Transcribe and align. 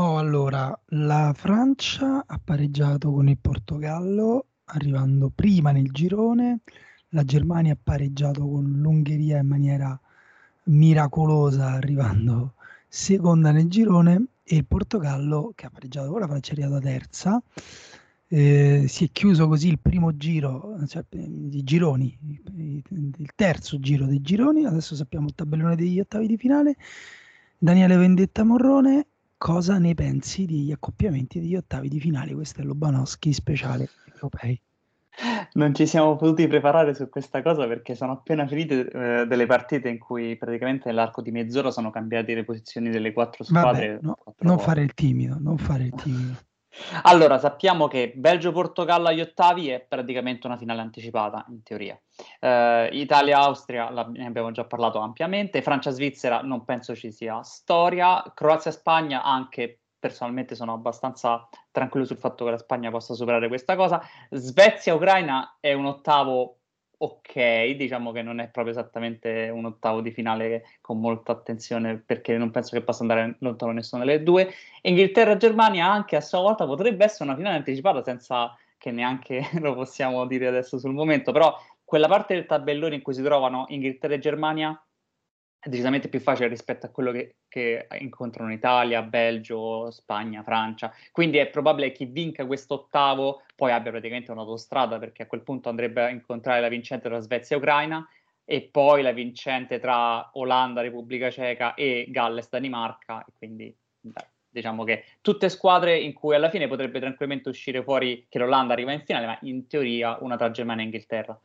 Oh, 0.00 0.16
allora, 0.16 0.78
la 0.90 1.32
Francia 1.34 2.22
ha 2.24 2.40
pareggiato 2.42 3.10
con 3.10 3.28
il 3.28 3.36
Portogallo, 3.36 4.46
arrivando 4.66 5.28
prima 5.28 5.72
nel 5.72 5.90
girone. 5.90 6.60
La 7.08 7.24
Germania 7.24 7.72
ha 7.72 7.78
pareggiato 7.82 8.46
con 8.48 8.62
l'Ungheria 8.80 9.38
in 9.38 9.48
maniera 9.48 10.00
miracolosa, 10.66 11.72
arrivando 11.72 12.54
seconda 12.86 13.50
nel 13.50 13.66
girone. 13.68 14.26
E 14.44 14.54
il 14.54 14.66
Portogallo, 14.66 15.50
che 15.56 15.66
ha 15.66 15.70
pareggiato 15.70 16.12
con 16.12 16.20
la 16.20 16.28
Francia, 16.28 16.52
è 16.52 16.60
arrivata 16.60 16.80
terza. 16.80 17.42
Eh, 18.28 18.84
si 18.86 19.04
è 19.04 19.10
chiuso 19.10 19.48
così 19.48 19.66
il 19.66 19.80
primo 19.80 20.16
giro, 20.16 20.76
cioè 20.86 21.04
i 21.10 21.64
gironi, 21.64 22.16
il 22.54 23.30
terzo 23.34 23.80
giro 23.80 24.06
dei 24.06 24.20
gironi. 24.20 24.64
Adesso 24.64 24.94
sappiamo 24.94 25.26
il 25.26 25.34
tabellone 25.34 25.74
degli 25.74 25.98
ottavi 25.98 26.28
di 26.28 26.36
finale. 26.36 26.76
Daniele 27.58 27.96
Vendetta 27.96 28.44
Morrone 28.44 29.06
cosa 29.38 29.78
ne 29.78 29.94
pensi 29.94 30.44
degli 30.44 30.72
accoppiamenti 30.72 31.40
degli 31.40 31.56
ottavi 31.56 31.88
di 31.88 32.00
finale? 32.00 32.34
Questo 32.34 32.60
è 32.60 32.64
Lobanowski 32.64 33.32
speciale 33.32 33.88
europei. 34.12 34.60
Non 35.54 35.74
ci 35.74 35.86
siamo 35.86 36.14
potuti 36.16 36.46
preparare 36.46 36.94
su 36.94 37.08
questa 37.08 37.42
cosa 37.42 37.66
perché 37.66 37.94
sono 37.96 38.12
appena 38.12 38.46
finite 38.46 38.88
eh, 38.88 39.26
delle 39.26 39.46
partite 39.46 39.88
in 39.88 39.98
cui 39.98 40.36
praticamente 40.36 40.88
nell'arco 40.88 41.22
di 41.22 41.32
mezz'ora 41.32 41.70
sono 41.70 41.90
cambiate 41.90 42.34
le 42.34 42.44
posizioni 42.44 42.90
delle 42.90 43.12
quattro 43.12 43.42
squadre. 43.42 43.94
Vabbè, 43.94 43.98
no, 44.02 44.16
non 44.40 44.58
fare 44.58 44.82
il 44.82 44.94
timido, 44.94 45.36
non 45.40 45.58
fare 45.58 45.84
il 45.84 45.92
timido. 45.94 46.36
Allora, 47.02 47.38
sappiamo 47.38 47.88
che 47.88 48.12
Belgio-Portogallo 48.14 49.08
agli 49.08 49.20
ottavi 49.20 49.68
è 49.68 49.80
praticamente 49.80 50.46
una 50.46 50.56
finale 50.56 50.80
anticipata, 50.80 51.44
in 51.48 51.62
teoria. 51.62 52.00
Uh, 52.40 52.92
Italia-Austria, 52.92 53.90
ne 53.90 54.26
abbiamo 54.26 54.50
già 54.50 54.64
parlato 54.64 54.98
ampiamente. 54.98 55.62
Francia-Svizzera 55.62 56.40
non 56.42 56.64
penso 56.64 56.94
ci 56.94 57.10
sia 57.10 57.42
storia. 57.42 58.22
Croazia-Spagna 58.34 59.22
anche 59.22 59.80
personalmente 59.98 60.54
sono 60.54 60.74
abbastanza 60.74 61.48
tranquillo 61.70 62.06
sul 62.06 62.18
fatto 62.18 62.44
che 62.44 62.52
la 62.52 62.58
Spagna 62.58 62.90
possa 62.90 63.14
superare 63.14 63.48
questa 63.48 63.76
cosa. 63.76 64.00
Svezia-Ucraina 64.30 65.56
è 65.60 65.72
un 65.72 65.86
ottavo 65.86 66.57
ok, 67.00 67.76
diciamo 67.76 68.10
che 68.10 68.22
non 68.22 68.40
è 68.40 68.48
proprio 68.48 68.74
esattamente 68.74 69.50
un 69.52 69.64
ottavo 69.64 70.00
di 70.00 70.10
finale 70.10 70.64
con 70.80 70.98
molta 71.00 71.32
attenzione 71.32 71.96
perché 71.96 72.36
non 72.36 72.50
penso 72.50 72.76
che 72.76 72.82
possa 72.82 73.02
andare 73.02 73.36
lontano 73.38 73.72
nessuna 73.72 74.04
delle 74.04 74.22
due. 74.22 74.52
Inghilterra-Germania 74.82 75.86
anche 75.86 76.16
a 76.16 76.20
sua 76.20 76.40
volta 76.40 76.66
potrebbe 76.66 77.04
essere 77.04 77.24
una 77.24 77.36
finale 77.36 77.56
anticipata 77.56 78.02
senza 78.02 78.56
che 78.76 78.90
neanche 78.90 79.48
lo 79.60 79.74
possiamo 79.74 80.26
dire 80.26 80.48
adesso 80.48 80.78
sul 80.78 80.92
momento, 80.92 81.30
però 81.32 81.56
quella 81.84 82.08
parte 82.08 82.34
del 82.34 82.46
tabellone 82.46 82.96
in 82.96 83.02
cui 83.02 83.14
si 83.14 83.22
trovano 83.22 83.66
Inghilterra 83.68 84.14
e 84.14 84.18
Germania 84.18 84.82
è 85.60 85.68
decisamente 85.68 86.08
più 86.08 86.20
facile 86.20 86.48
rispetto 86.48 86.86
a 86.86 86.90
quello 86.90 87.10
che, 87.10 87.36
che 87.48 87.88
incontrano 87.98 88.52
Italia, 88.52 89.02
Belgio, 89.02 89.90
Spagna, 89.90 90.42
Francia. 90.42 90.92
Quindi 91.10 91.38
è 91.38 91.48
probabile 91.48 91.88
che 91.88 92.04
chi 92.04 92.04
vinca 92.06 92.46
questo 92.46 92.74
ottavo 92.74 93.42
poi 93.56 93.72
abbia 93.72 93.90
praticamente 93.90 94.30
un'autostrada 94.30 94.98
perché 94.98 95.24
a 95.24 95.26
quel 95.26 95.42
punto 95.42 95.68
andrebbe 95.68 96.02
a 96.02 96.10
incontrare 96.10 96.60
la 96.60 96.68
vincente 96.68 97.08
tra 97.08 97.18
Svezia 97.18 97.56
e 97.56 97.58
Ucraina 97.58 98.08
e 98.44 98.68
poi 98.70 99.02
la 99.02 99.12
vincente 99.12 99.80
tra 99.80 100.30
Olanda, 100.34 100.80
Repubblica 100.80 101.28
Ceca 101.30 101.74
e 101.74 102.06
Galles, 102.08 102.48
Danimarca. 102.48 103.24
E 103.24 103.32
quindi 103.36 103.76
beh, 104.00 104.26
diciamo 104.48 104.84
che 104.84 105.04
tutte 105.20 105.48
squadre 105.48 105.98
in 105.98 106.12
cui 106.12 106.36
alla 106.36 106.50
fine 106.50 106.68
potrebbe 106.68 107.00
tranquillamente 107.00 107.48
uscire 107.48 107.82
fuori 107.82 108.26
che 108.28 108.38
l'Olanda 108.38 108.74
arriva 108.74 108.92
in 108.92 109.02
finale, 109.04 109.26
ma 109.26 109.38
in 109.42 109.66
teoria 109.66 110.18
una 110.20 110.36
tra 110.36 110.52
Germania 110.52 110.82
e 110.82 110.86
Inghilterra. 110.86 111.38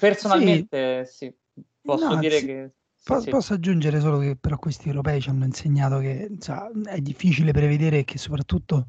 Personalmente 0.00 1.04
sì, 1.04 1.26
sì 1.26 1.34
posso 1.82 2.08
no, 2.08 2.18
dire 2.18 2.38
sì. 2.38 2.46
che 2.46 2.70
Po- 3.04 3.20
sì. 3.20 3.30
Posso 3.30 3.54
aggiungere 3.54 4.00
solo 4.00 4.18
che 4.18 4.36
però 4.36 4.58
questi 4.58 4.88
europei 4.88 5.20
ci 5.20 5.30
hanno 5.30 5.44
insegnato 5.44 5.98
che 5.98 6.28
insomma, 6.30 6.70
è 6.90 7.00
difficile 7.00 7.52
prevedere 7.52 8.04
che 8.04 8.18
soprattutto, 8.18 8.86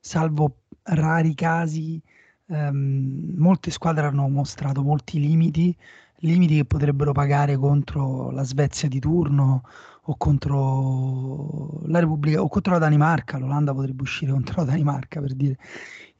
salvo 0.00 0.62
rari 0.82 1.34
casi, 1.34 2.00
ehm, 2.48 3.34
molte 3.36 3.70
squadre 3.70 4.06
hanno 4.06 4.28
mostrato 4.28 4.82
molti 4.82 5.20
limiti, 5.20 5.76
limiti 6.18 6.56
che 6.56 6.64
potrebbero 6.64 7.12
pagare 7.12 7.56
contro 7.56 8.30
la 8.30 8.42
Svezia 8.42 8.88
di 8.88 8.98
turno 8.98 9.62
o 10.06 10.16
contro 10.16 11.80
la 11.86 12.00
Repubblica 12.00 12.42
o 12.42 12.48
contro 12.48 12.72
la 12.72 12.78
Danimarca, 12.78 13.38
l'Olanda 13.38 13.72
potrebbe 13.72 14.02
uscire 14.02 14.32
contro 14.32 14.62
la 14.62 14.70
Danimarca 14.70 15.20
per 15.20 15.34
dire. 15.34 15.56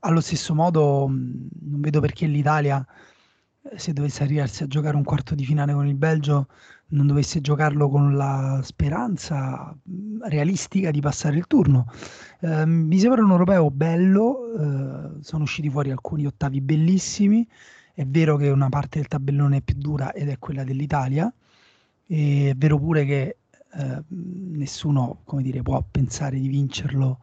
Allo 0.01 0.21
stesso 0.21 0.55
modo 0.55 1.07
non 1.09 1.81
vedo 1.81 2.01
perché 2.01 2.27
l'Italia 2.27 2.87
se 3.77 3.93
dovesse 3.93 4.23
arrivarsi 4.23 4.63
a 4.63 4.67
giocare 4.67 4.97
un 4.97 5.05
quarto 5.05 5.35
di 5.35 5.45
finale 5.45 5.73
con 5.73 5.87
il 5.87 5.95
Belgio 5.95 6.49
non 6.95 7.07
dovesse 7.07 7.41
giocarlo 7.41 7.89
con 7.89 8.15
la 8.15 8.61
speranza 8.63 9.77
realistica 10.23 10.91
di 10.91 11.01
passare 11.01 11.37
il 11.37 11.47
turno. 11.47 11.87
Eh, 12.41 12.65
mi 12.65 12.99
sembra 12.99 13.23
un 13.23 13.31
europeo 13.33 13.71
bello, 13.71 15.19
eh, 15.19 15.23
sono 15.23 15.43
usciti 15.43 15.69
fuori 15.69 15.91
alcuni 15.91 16.27
ottavi 16.27 16.61
bellissimi, 16.61 17.47
è 17.93 18.05
vero 18.07 18.37
che 18.37 18.49
una 18.49 18.69
parte 18.69 18.99
del 18.99 19.09
tabellone 19.09 19.59
è 19.59 19.61
più 19.61 19.75
dura 19.77 20.13
ed 20.13 20.29
è 20.29 20.39
quella 20.39 20.65
dell'Italia, 20.65 21.33
è 22.07 22.53
vero 22.57 22.79
pure 22.79 23.05
che 23.05 23.37
eh, 23.77 24.03
nessuno 24.09 25.23
dire, 25.41 25.63
può 25.63 25.85
pensare 25.91 26.39
di 26.39 26.49
vincerlo 26.49 27.21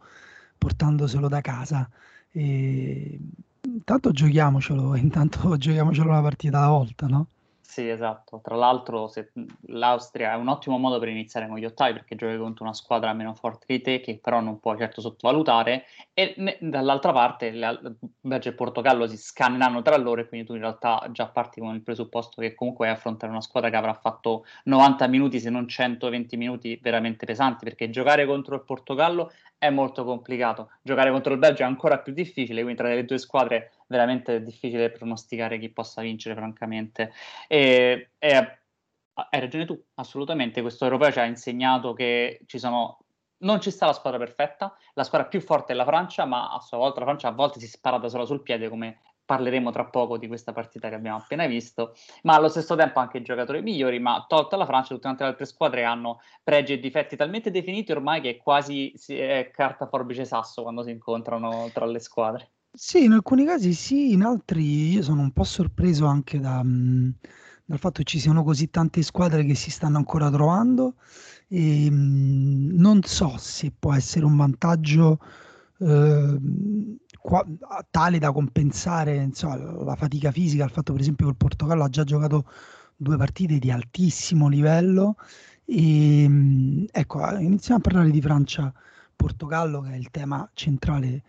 portandoselo 0.58 1.28
da 1.28 1.40
casa. 1.40 1.88
E, 2.30 3.18
intanto 3.64 4.10
giochiamocelo, 4.12 4.94
intanto 4.96 5.56
giochiamocelo 5.56 6.10
una 6.10 6.22
partita 6.22 6.58
alla 6.58 6.68
volta, 6.68 7.06
no? 7.06 7.28
Sì, 7.72 7.88
esatto. 7.88 8.40
Tra 8.42 8.54
l'altro 8.54 9.08
se, 9.08 9.32
l'Austria 9.68 10.32
è 10.32 10.36
un 10.36 10.48
ottimo 10.48 10.76
modo 10.76 10.98
per 10.98 11.08
iniziare 11.08 11.48
con 11.48 11.56
gli 11.56 11.64
ottavi 11.64 11.94
perché 11.94 12.16
giochi 12.16 12.36
contro 12.36 12.64
una 12.64 12.74
squadra 12.74 13.14
meno 13.14 13.32
forte 13.32 13.64
di 13.66 13.80
te 13.80 14.00
che 14.00 14.18
però 14.18 14.40
non 14.40 14.60
puoi 14.60 14.76
certo 14.76 15.00
sottovalutare 15.00 15.86
e 16.12 16.34
ne, 16.36 16.58
dall'altra 16.60 17.12
parte 17.12 17.50
Belgio 18.20 18.50
e 18.50 18.52
Portogallo 18.52 19.06
si 19.06 19.16
scanneranno 19.16 19.80
tra 19.80 19.96
loro 19.96 20.20
e 20.20 20.28
quindi 20.28 20.46
tu 20.46 20.52
in 20.52 20.60
realtà 20.60 21.08
già 21.12 21.28
parti 21.28 21.60
con 21.60 21.74
il 21.74 21.82
presupposto 21.82 22.42
che 22.42 22.54
comunque 22.54 22.84
vai 22.88 22.94
affrontare 22.94 23.32
una 23.32 23.40
squadra 23.40 23.70
che 23.70 23.76
avrà 23.76 23.94
fatto 23.94 24.44
90 24.64 25.06
minuti 25.06 25.40
se 25.40 25.48
non 25.48 25.66
120 25.66 26.36
minuti 26.36 26.76
veramente 26.76 27.24
pesanti 27.24 27.64
perché 27.64 27.88
giocare 27.88 28.26
contro 28.26 28.54
il 28.54 28.64
Portogallo 28.64 29.32
è 29.56 29.70
molto 29.70 30.04
complicato, 30.04 30.70
giocare 30.82 31.10
contro 31.12 31.32
il 31.32 31.38
Belgio 31.38 31.62
è 31.62 31.66
ancora 31.66 32.00
più 32.00 32.12
difficile, 32.12 32.62
quindi 32.62 32.80
tra 32.82 32.88
le 32.88 33.04
due 33.04 33.16
squadre 33.16 33.70
veramente 33.92 34.42
difficile 34.42 34.90
pronosticare 34.90 35.58
chi 35.58 35.68
possa 35.70 36.02
vincere, 36.02 36.34
francamente. 36.34 37.12
E, 37.46 38.10
e 38.18 38.58
hai 39.14 39.40
ragione 39.40 39.66
tu, 39.66 39.80
assolutamente. 39.94 40.62
Questo 40.62 40.84
europeo 40.84 41.12
ci 41.12 41.20
ha 41.20 41.24
insegnato 41.24 41.92
che 41.92 42.40
ci 42.46 42.58
sono. 42.58 42.98
Non 43.42 43.60
ci 43.60 43.72
sta 43.72 43.86
la 43.86 43.92
squadra 43.92 44.20
perfetta, 44.20 44.76
la 44.94 45.02
squadra 45.02 45.26
più 45.26 45.40
forte 45.40 45.72
è 45.72 45.76
la 45.76 45.84
Francia, 45.84 46.24
ma 46.24 46.52
a 46.52 46.60
sua 46.60 46.78
volta 46.78 47.00
la 47.00 47.06
Francia 47.06 47.28
a 47.28 47.32
volte 47.32 47.58
si 47.58 47.66
spara 47.66 47.98
da 47.98 48.08
sola 48.08 48.24
sul 48.24 48.40
piede, 48.40 48.68
come 48.68 49.00
parleremo 49.24 49.72
tra 49.72 49.84
poco 49.86 50.16
di 50.16 50.28
questa 50.28 50.52
partita 50.52 50.88
che 50.88 50.94
abbiamo 50.94 51.16
appena 51.16 51.46
visto, 51.46 51.94
ma 52.22 52.34
allo 52.34 52.48
stesso 52.48 52.76
tempo 52.76 53.00
anche 53.00 53.18
i 53.18 53.22
giocatori 53.22 53.60
migliori, 53.62 53.98
ma 53.98 54.24
tolta 54.28 54.56
la 54.56 54.66
Francia, 54.66 54.94
tutte 54.94 55.08
le 55.08 55.24
altre 55.24 55.46
squadre 55.46 55.84
hanno 55.84 56.20
pregi 56.42 56.74
e 56.74 56.78
difetti 56.78 57.16
talmente 57.16 57.50
definiti 57.50 57.90
ormai 57.90 58.20
che 58.20 58.36
quasi 58.36 58.92
è 59.08 59.50
carta 59.52 59.88
forbice 59.88 60.24
sasso 60.24 60.62
quando 60.62 60.82
si 60.82 60.90
incontrano 60.90 61.68
tra 61.72 61.84
le 61.86 61.98
squadre. 61.98 62.51
Sì, 62.74 63.04
in 63.04 63.12
alcuni 63.12 63.44
casi 63.44 63.74
sì, 63.74 64.12
in 64.12 64.22
altri 64.22 64.92
io 64.92 65.02
sono 65.02 65.20
un 65.20 65.30
po' 65.32 65.44
sorpreso 65.44 66.06
anche 66.06 66.40
da, 66.40 66.62
mh, 66.62 67.14
dal 67.66 67.78
fatto 67.78 67.98
che 67.98 68.04
ci 68.04 68.18
siano 68.18 68.42
così 68.42 68.70
tante 68.70 69.02
squadre 69.02 69.44
che 69.44 69.54
si 69.54 69.70
stanno 69.70 69.98
ancora 69.98 70.30
trovando 70.30 70.94
e 71.48 71.90
mh, 71.90 72.70
non 72.74 73.02
so 73.02 73.36
se 73.36 73.72
può 73.78 73.92
essere 73.94 74.24
un 74.24 74.36
vantaggio 74.36 75.18
eh, 75.80 76.38
qua, 77.20 77.44
tale 77.90 78.18
da 78.18 78.32
compensare 78.32 79.16
insomma, 79.16 79.56
la 79.84 79.94
fatica 79.94 80.30
fisica, 80.32 80.64
il 80.64 80.70
fatto 80.70 80.92
per 80.92 81.02
esempio 81.02 81.26
che 81.26 81.32
il 81.32 81.36
Portogallo 81.38 81.84
ha 81.84 81.88
già 81.90 82.04
giocato 82.04 82.46
due 82.96 83.16
partite 83.18 83.58
di 83.58 83.70
altissimo 83.70 84.48
livello 84.48 85.16
e 85.66 86.26
mh, 86.28 86.86
ecco, 86.90 87.36
iniziamo 87.36 87.78
a 87.80 87.82
parlare 87.82 88.10
di 88.10 88.20
Francia-Portogallo 88.22 89.80
che 89.82 89.92
è 89.92 89.96
il 89.96 90.10
tema 90.10 90.48
centrale 90.54 91.22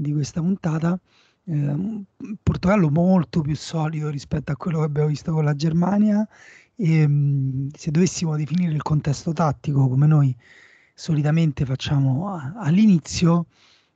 di 0.00 0.12
questa 0.12 0.40
puntata. 0.40 0.98
Eh, 1.44 2.04
Portogallo 2.42 2.90
molto 2.90 3.40
più 3.40 3.56
solido 3.56 4.10
rispetto 4.10 4.52
a 4.52 4.56
quello 4.56 4.78
che 4.80 4.84
abbiamo 4.84 5.08
visto 5.08 5.32
con 5.32 5.44
la 5.44 5.54
Germania 5.54 6.26
e 6.76 7.06
mh, 7.06 7.70
se 7.74 7.90
dovessimo 7.90 8.36
definire 8.36 8.72
il 8.72 8.82
contesto 8.82 9.32
tattico 9.32 9.88
come 9.88 10.06
noi 10.06 10.36
solitamente 10.94 11.64
facciamo 11.64 12.38
all'inizio, 12.56 13.46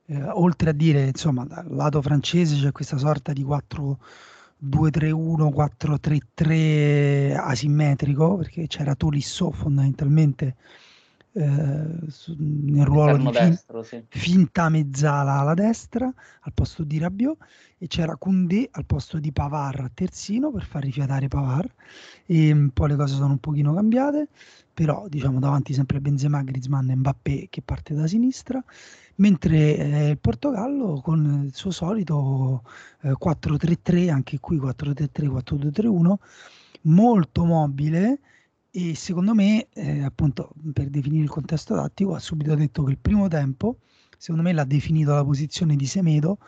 eh, 0.05 0.21
oltre 0.23 0.71
a 0.71 0.73
dire 0.73 1.07
insomma 1.07 1.45
dal 1.45 1.67
lato 1.69 2.01
francese 2.01 2.59
c'è 2.59 2.71
questa 2.71 2.97
sorta 2.97 3.33
di 3.33 3.43
4 3.43 3.99
2-3-1, 4.63 5.51
4-3-3 5.51 7.35
asimmetrico 7.37 8.37
perché 8.37 8.67
c'era 8.67 8.95
Tolisso 8.95 9.51
fondamentalmente 9.51 10.55
eh, 11.35 12.09
su, 12.09 12.35
nel 12.37 12.85
ruolo 12.85 13.17
di 13.17 13.23
fin, 13.23 13.49
destro, 13.49 13.81
sì. 13.81 14.03
finta 14.07 14.69
mezzala 14.69 15.39
alla 15.39 15.55
destra 15.55 16.05
al 16.05 16.53
posto 16.53 16.83
di 16.83 16.99
Rabiot 16.99 17.37
e 17.79 17.87
c'era 17.87 18.15
Koundé 18.17 18.67
al 18.71 18.85
posto 18.85 19.17
di 19.17 19.31
Pavar 19.31 19.79
a 19.79 19.91
terzino 19.91 20.51
per 20.51 20.63
far 20.63 20.83
rifiatare 20.83 21.27
Pavar 21.27 21.67
e 22.27 22.51
un 22.51 22.69
po' 22.69 22.85
le 22.85 22.95
cose 22.95 23.15
sono 23.15 23.31
un 23.31 23.39
pochino 23.39 23.73
cambiate 23.73 24.27
però 24.73 25.07
diciamo 25.07 25.39
davanti 25.39 25.73
sempre 25.73 25.99
Benzema, 25.99 26.43
Griezmann 26.43 26.91
e 26.91 26.95
Mbappé 26.95 27.47
che 27.49 27.61
parte 27.63 27.95
da 27.95 28.05
sinistra 28.05 28.63
mentre 29.15 29.75
eh, 29.77 30.09
il 30.09 30.19
Portogallo 30.19 31.01
con 31.01 31.45
il 31.45 31.55
suo 31.55 31.71
solito 31.71 32.63
eh, 33.01 33.11
4-3-3 33.11 34.11
anche 34.11 34.39
qui 34.39 34.57
4-3-3 34.57 35.07
4-2-3-1 35.25 36.13
molto 36.81 37.43
mobile 37.43 38.19
e 38.75 38.95
secondo 38.95 39.35
me, 39.35 39.67
eh, 39.71 40.01
appunto, 40.01 40.49
per 40.73 40.89
definire 40.89 41.21
il 41.21 41.29
contesto 41.29 41.75
tattico, 41.75 42.15
ha 42.15 42.19
subito 42.19 42.55
detto 42.55 42.81
che 42.81 42.89
il 42.89 42.97
primo 42.97 43.27
tempo, 43.27 43.77
secondo 44.17 44.41
me, 44.41 44.51
l'ha 44.51 44.63
definito 44.63 45.13
la 45.13 45.23
posizione 45.23 45.75
di 45.75 45.85
Semedo 45.85 46.39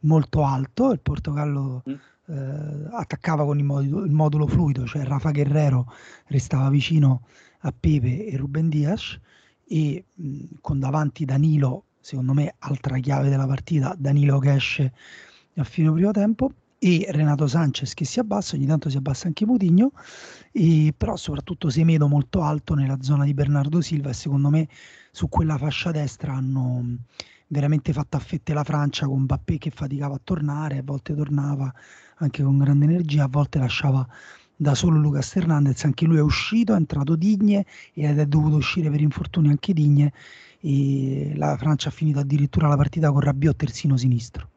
molto 0.00 0.44
alto. 0.44 0.92
Il 0.92 1.00
Portogallo 1.00 1.82
mm. 1.86 1.92
eh, 2.34 2.88
attaccava 2.90 3.44
con 3.44 3.58
il 3.58 3.64
modulo, 3.64 4.02
il 4.06 4.12
modulo, 4.12 4.46
fluido, 4.46 4.86
cioè 4.86 5.04
Rafa 5.04 5.30
Guerrero 5.30 5.92
restava 6.28 6.70
vicino 6.70 7.26
a 7.58 7.74
Pepe 7.78 8.28
e 8.28 8.36
Ruben 8.38 8.70
Dias 8.70 9.20
e 9.66 10.06
mh, 10.14 10.44
con 10.62 10.78
davanti 10.80 11.26
Danilo, 11.26 11.84
secondo 12.00 12.32
me, 12.32 12.54
altra 12.60 12.96
chiave 12.96 13.28
della 13.28 13.46
partita, 13.46 13.94
Danilo 13.98 14.38
che 14.38 14.54
esce 14.54 14.92
a 15.56 15.64
fine 15.64 15.92
primo 15.92 16.12
tempo 16.12 16.50
e 16.84 17.06
Renato 17.08 17.46
Sanchez 17.46 17.94
che 17.94 18.04
si 18.04 18.20
abbassa, 18.20 18.56
ogni 18.56 18.66
tanto 18.66 18.90
si 18.90 18.98
abbassa 18.98 19.26
anche 19.26 19.46
Mutigno, 19.46 19.92
e, 20.52 20.92
però 20.94 21.16
soprattutto 21.16 21.70
Semedo 21.70 22.08
molto 22.08 22.42
alto 22.42 22.74
nella 22.74 22.98
zona 23.00 23.24
di 23.24 23.32
Bernardo 23.32 23.80
Silva 23.80 24.10
e 24.10 24.12
secondo 24.12 24.50
me 24.50 24.68
su 25.10 25.30
quella 25.30 25.56
fascia 25.56 25.92
destra 25.92 26.34
hanno 26.34 26.98
veramente 27.46 27.94
fatto 27.94 28.18
a 28.18 28.20
fette 28.20 28.52
la 28.52 28.64
Francia 28.64 29.06
con 29.06 29.22
Mbappé 29.22 29.56
che 29.56 29.70
faticava 29.70 30.16
a 30.16 30.20
tornare, 30.22 30.76
a 30.76 30.82
volte 30.84 31.14
tornava 31.14 31.72
anche 32.16 32.42
con 32.42 32.58
grande 32.58 32.84
energia, 32.84 33.24
a 33.24 33.28
volte 33.28 33.58
lasciava 33.58 34.06
da 34.54 34.74
solo 34.74 34.98
Lucas 34.98 35.36
Hernandez, 35.36 35.82
anche 35.84 36.04
lui 36.04 36.18
è 36.18 36.22
uscito, 36.22 36.74
è 36.74 36.76
entrato 36.76 37.16
Digne 37.16 37.64
ed 37.94 38.18
è 38.18 38.26
dovuto 38.26 38.56
uscire 38.56 38.90
per 38.90 39.00
infortuni 39.00 39.48
anche 39.48 39.72
Digne 39.72 40.12
e 40.60 41.32
la 41.34 41.56
Francia 41.56 41.88
ha 41.88 41.92
finito 41.92 42.18
addirittura 42.18 42.68
la 42.68 42.76
partita 42.76 43.10
con 43.10 43.20
Rabiot 43.20 43.56
terzino 43.56 43.96
sinistro. 43.96 44.50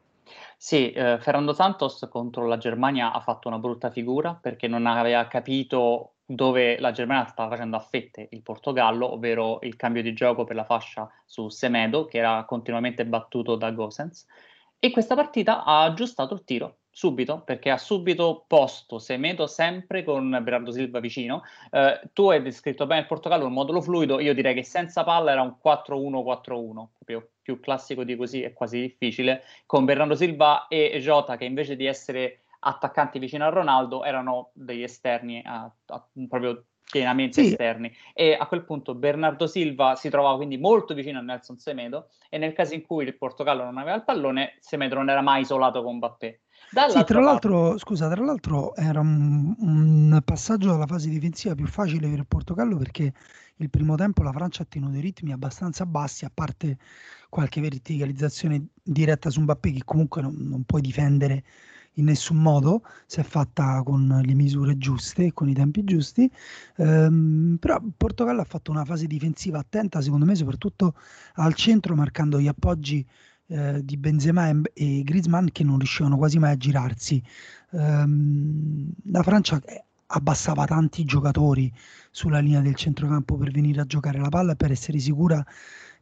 Sì, 0.60 0.90
eh, 0.90 1.18
Fernando 1.20 1.52
Santos 1.52 2.06
contro 2.10 2.46
la 2.46 2.56
Germania 2.58 3.12
ha 3.12 3.20
fatto 3.20 3.46
una 3.48 3.58
brutta 3.60 3.90
figura 3.90 4.34
perché 4.34 4.66
non 4.66 4.86
aveva 4.86 5.26
capito 5.28 6.16
dove 6.24 6.78
la 6.80 6.90
Germania 6.90 7.26
stava 7.26 7.50
facendo 7.50 7.76
a 7.76 7.80
fette 7.80 8.26
il 8.32 8.42
Portogallo, 8.42 9.12
ovvero 9.12 9.60
il 9.62 9.76
cambio 9.76 10.02
di 10.02 10.12
gioco 10.12 10.44
per 10.44 10.56
la 10.56 10.64
fascia 10.64 11.08
su 11.24 11.48
Semedo, 11.48 12.06
che 12.06 12.18
era 12.18 12.44
continuamente 12.44 13.06
battuto 13.06 13.54
da 13.54 13.70
Gosens. 13.70 14.26
E 14.80 14.90
questa 14.90 15.14
partita 15.14 15.64
ha 15.64 15.84
aggiustato 15.84 16.34
il 16.34 16.44
tiro 16.44 16.78
subito, 16.98 17.42
perché 17.42 17.70
ha 17.70 17.78
subito 17.78 18.44
posto 18.48 18.98
Semedo 18.98 19.46
sempre 19.46 20.02
con 20.02 20.30
Bernardo 20.30 20.72
Silva 20.72 20.98
vicino. 20.98 21.44
Eh, 21.70 22.00
tu 22.12 22.28
hai 22.28 22.42
descritto 22.42 22.86
bene 22.86 23.02
il 23.02 23.06
Portogallo, 23.06 23.46
un 23.46 23.52
modulo 23.52 23.80
fluido, 23.80 24.18
io 24.18 24.34
direi 24.34 24.52
che 24.52 24.64
senza 24.64 25.04
palla 25.04 25.30
era 25.30 25.42
un 25.42 25.54
4-1-4-1, 25.64 26.88
proprio 26.98 27.30
più 27.40 27.60
classico 27.60 28.02
di 28.02 28.16
così 28.16 28.42
è 28.42 28.52
quasi 28.52 28.80
difficile, 28.80 29.44
con 29.64 29.84
Bernardo 29.84 30.16
Silva 30.16 30.66
e 30.66 30.98
Jota 30.98 31.36
che 31.36 31.44
invece 31.44 31.76
di 31.76 31.86
essere 31.86 32.40
attaccanti 32.58 33.20
vicino 33.20 33.44
a 33.44 33.50
Ronaldo 33.50 34.02
erano 34.02 34.50
degli 34.52 34.82
esterni, 34.82 35.40
a, 35.44 35.70
a, 35.86 36.08
proprio 36.28 36.64
pienamente 36.90 37.42
sì. 37.42 37.48
esterni. 37.50 37.92
E 38.14 38.34
a 38.34 38.46
quel 38.46 38.64
punto 38.64 38.94
Bernardo 38.94 39.46
Silva 39.46 39.94
si 39.94 40.08
trovava 40.08 40.36
quindi 40.36 40.56
molto 40.56 40.94
vicino 40.94 41.18
a 41.18 41.22
Nelson 41.22 41.58
Semedo 41.58 42.08
e 42.28 42.38
nel 42.38 42.52
caso 42.52 42.74
in 42.74 42.82
cui 42.82 43.04
il 43.04 43.16
Portogallo 43.16 43.64
non 43.64 43.78
aveva 43.78 43.96
il 43.96 44.04
pallone, 44.04 44.56
Semedo 44.60 44.94
non 44.94 45.10
era 45.10 45.20
mai 45.20 45.42
isolato 45.42 45.82
con 45.82 45.96
Mbappé. 45.96 46.40
Sì, 46.90 47.02
tra 47.04 47.20
l'altro, 47.20 47.78
scusa, 47.78 48.10
tra 48.10 48.22
l'altro 48.22 48.74
era 48.74 49.00
un, 49.00 49.54
un, 49.58 50.20
passaggio 50.22 50.68
dalla 50.68 50.86
fase 50.86 51.08
difensiva 51.08 51.54
più 51.54 51.66
facile 51.66 52.08
per 52.08 52.18
il 52.18 52.26
Portogallo 52.26 52.76
perché 52.76 53.10
il 53.56 53.70
primo 53.70 53.94
tempo 53.94 54.22
la 54.22 54.32
Francia 54.32 54.64
ha 54.64 54.66
tenuto 54.68 54.98
i 54.98 55.00
ritmi 55.00 55.32
abbastanza 55.32 55.86
bassi, 55.86 56.26
a 56.26 56.30
parte 56.32 56.76
qualche 57.30 57.62
verticalizzazione 57.62 58.66
diretta 58.82 59.30
su 59.30 59.40
Mbappé 59.40 59.72
che 59.72 59.82
comunque 59.84 60.20
non, 60.20 60.34
non 60.36 60.64
puoi 60.64 60.82
difendere 60.82 61.42
in 61.98 62.06
nessun 62.06 62.38
modo, 62.38 62.82
è 63.14 63.22
fatta 63.22 63.82
con 63.84 64.20
le 64.24 64.34
misure 64.34 64.78
giuste, 64.78 65.26
e 65.26 65.32
con 65.32 65.48
i 65.48 65.54
tempi 65.54 65.84
giusti, 65.84 66.30
ehm, 66.76 67.56
però 67.60 67.80
Portogallo 67.96 68.40
ha 68.40 68.44
fatto 68.44 68.70
una 68.70 68.84
fase 68.84 69.06
difensiva 69.06 69.58
attenta, 69.58 70.00
secondo 70.00 70.24
me, 70.24 70.34
soprattutto 70.34 70.94
al 71.34 71.54
centro, 71.54 71.94
marcando 71.94 72.40
gli 72.40 72.48
appoggi 72.48 73.06
eh, 73.48 73.82
di 73.84 73.96
Benzema 73.96 74.48
e, 74.48 74.60
e 74.74 75.02
Griezmann 75.02 75.46
che 75.52 75.64
non 75.64 75.78
riuscivano 75.78 76.16
quasi 76.16 76.38
mai 76.38 76.52
a 76.52 76.56
girarsi. 76.56 77.22
Um, 77.70 78.90
la 79.10 79.22
Francia 79.22 79.60
eh, 79.64 79.84
abbassava 80.06 80.64
tanti 80.66 81.04
giocatori 81.04 81.72
sulla 82.10 82.38
linea 82.38 82.60
del 82.60 82.74
centrocampo 82.74 83.36
per 83.36 83.50
venire 83.50 83.80
a 83.80 83.84
giocare 83.84 84.18
la 84.18 84.28
palla 84.28 84.52
e 84.52 84.56
per 84.56 84.70
essere 84.70 84.98
sicura 84.98 85.44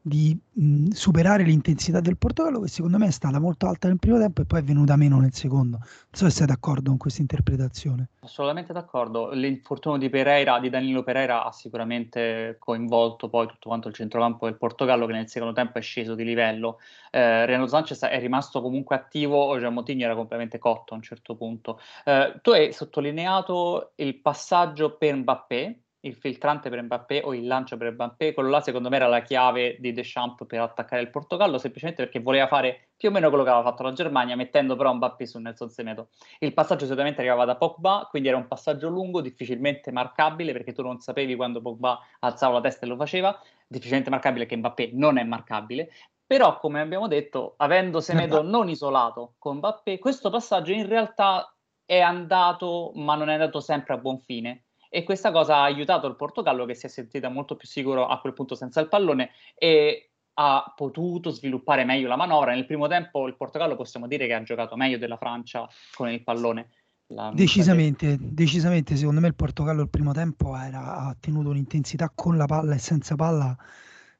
di 0.06 0.38
mh, 0.52 0.90
superare 0.90 1.42
l'intensità 1.42 1.98
del 1.98 2.16
Portogallo 2.16 2.60
che 2.60 2.68
secondo 2.68 2.96
me 2.96 3.08
è 3.08 3.10
stata 3.10 3.40
molto 3.40 3.66
alta 3.66 3.88
nel 3.88 3.98
primo 3.98 4.18
tempo 4.18 4.40
e 4.40 4.44
poi 4.44 4.60
è 4.60 4.62
venuta 4.62 4.94
meno 4.94 5.18
nel 5.18 5.34
secondo. 5.34 5.78
Non 5.78 5.88
so 6.12 6.26
se 6.26 6.30
sei 6.30 6.46
d'accordo 6.46 6.90
con 6.90 6.96
questa 6.96 7.22
interpretazione. 7.22 8.10
Assolutamente 8.20 8.72
d'accordo. 8.72 9.32
L'infortunio 9.32 9.98
di 9.98 10.08
Pereira, 10.08 10.60
di 10.60 10.70
Danilo 10.70 11.02
Pereira 11.02 11.44
ha 11.44 11.50
sicuramente 11.50 12.54
coinvolto 12.60 13.28
poi 13.28 13.48
tutto 13.48 13.68
quanto 13.68 13.88
il 13.88 13.94
centrocampo 13.94 14.46
del 14.46 14.56
Portogallo 14.56 15.06
che 15.06 15.12
nel 15.12 15.28
secondo 15.28 15.52
tempo 15.52 15.78
è 15.78 15.82
sceso 15.82 16.14
di 16.14 16.22
livello. 16.22 16.78
Eh, 17.10 17.44
Renato 17.44 17.66
Sanchez 17.66 18.04
è 18.04 18.20
rimasto 18.20 18.62
comunque 18.62 18.94
attivo, 18.94 19.58
Gian 19.58 19.74
Motigno 19.74 20.04
era 20.04 20.14
completamente 20.14 20.58
cotto 20.58 20.94
a 20.94 20.96
un 20.98 21.02
certo 21.02 21.34
punto. 21.34 21.80
Eh, 22.04 22.38
tu 22.42 22.50
hai 22.50 22.72
sottolineato 22.72 23.90
il 23.96 24.20
passaggio 24.20 24.96
per 24.96 25.16
Mbappé 25.16 25.80
il 26.06 26.14
filtrante 26.14 26.70
per 26.70 26.82
Mbappé 26.82 27.22
o 27.24 27.34
il 27.34 27.46
lancio 27.46 27.76
per 27.76 27.92
Mbappé, 27.92 28.32
quello 28.32 28.48
là 28.48 28.60
secondo 28.60 28.88
me 28.88 28.96
era 28.96 29.08
la 29.08 29.22
chiave 29.22 29.76
di 29.78 29.92
Deschamps 29.92 30.46
per 30.46 30.60
attaccare 30.60 31.02
il 31.02 31.10
Portogallo, 31.10 31.58
semplicemente 31.58 32.02
perché 32.02 32.20
voleva 32.20 32.46
fare 32.46 32.90
più 32.96 33.08
o 33.08 33.12
meno 33.12 33.28
quello 33.28 33.44
che 33.44 33.50
aveva 33.50 33.68
fatto 33.68 33.82
la 33.82 33.92
Germania, 33.92 34.36
mettendo 34.36 34.76
però 34.76 34.94
Mbappé 34.94 35.26
su 35.26 35.38
Nelson 35.38 35.68
Semedo. 35.68 36.08
Il 36.38 36.54
passaggio 36.54 36.84
solitamente 36.84 37.20
arrivava 37.20 37.44
da 37.44 37.56
Pogba, 37.56 38.06
quindi 38.08 38.28
era 38.28 38.36
un 38.36 38.46
passaggio 38.46 38.88
lungo, 38.88 39.20
difficilmente 39.20 39.90
marcabile, 39.90 40.52
perché 40.52 40.72
tu 40.72 40.82
non 40.82 41.00
sapevi 41.00 41.34
quando 41.34 41.60
Pogba 41.60 41.98
alzava 42.20 42.54
la 42.54 42.60
testa 42.60 42.86
e 42.86 42.88
lo 42.88 42.96
faceva, 42.96 43.38
difficilmente 43.66 44.10
marcabile 44.10 44.46
che 44.46 44.56
Mbappé 44.56 44.90
non 44.92 45.18
è 45.18 45.24
marcabile, 45.24 45.90
però 46.24 46.58
come 46.58 46.80
abbiamo 46.80 47.08
detto, 47.08 47.54
avendo 47.58 48.00
Semedo 48.00 48.42
non 48.46 48.68
isolato 48.68 49.34
con 49.38 49.56
Mbappé, 49.56 49.98
questo 49.98 50.30
passaggio 50.30 50.72
in 50.72 50.86
realtà 50.86 51.52
è 51.84 52.00
andato, 52.00 52.92
ma 52.94 53.14
non 53.14 53.28
è 53.28 53.34
andato 53.34 53.60
sempre 53.60 53.94
a 53.94 53.98
buon 53.98 54.18
fine 54.18 54.65
e 54.88 55.02
questa 55.02 55.30
cosa 55.32 55.56
ha 55.56 55.64
aiutato 55.64 56.06
il 56.06 56.16
Portogallo 56.16 56.64
che 56.64 56.74
si 56.74 56.86
è 56.86 56.88
sentita 56.88 57.28
molto 57.28 57.56
più 57.56 57.66
sicuro 57.68 58.06
a 58.06 58.20
quel 58.20 58.32
punto 58.32 58.54
senza 58.54 58.80
il 58.80 58.88
pallone 58.88 59.30
e 59.54 60.10
ha 60.38 60.72
potuto 60.76 61.30
sviluppare 61.30 61.84
meglio 61.84 62.08
la 62.08 62.16
manovra. 62.16 62.52
Nel 62.52 62.66
primo 62.66 62.88
tempo 62.88 63.26
il 63.26 63.36
Portogallo 63.36 63.76
possiamo 63.76 64.06
dire 64.06 64.26
che 64.26 64.34
ha 64.34 64.42
giocato 64.42 64.76
meglio 64.76 64.98
della 64.98 65.16
Francia 65.16 65.68
con 65.94 66.08
il 66.10 66.22
pallone. 66.22 66.70
La... 67.08 67.30
Decisamente, 67.32 68.16
decisamente, 68.20 68.96
secondo 68.96 69.20
me 69.20 69.28
il 69.28 69.34
Portogallo 69.34 69.82
il 69.82 69.88
primo 69.88 70.12
tempo 70.12 70.56
era, 70.56 70.96
ha 70.96 71.16
tenuto 71.18 71.50
un'intensità 71.50 72.10
con 72.14 72.36
la 72.36 72.46
palla 72.46 72.74
e 72.74 72.78
senza 72.78 73.14
palla 73.14 73.56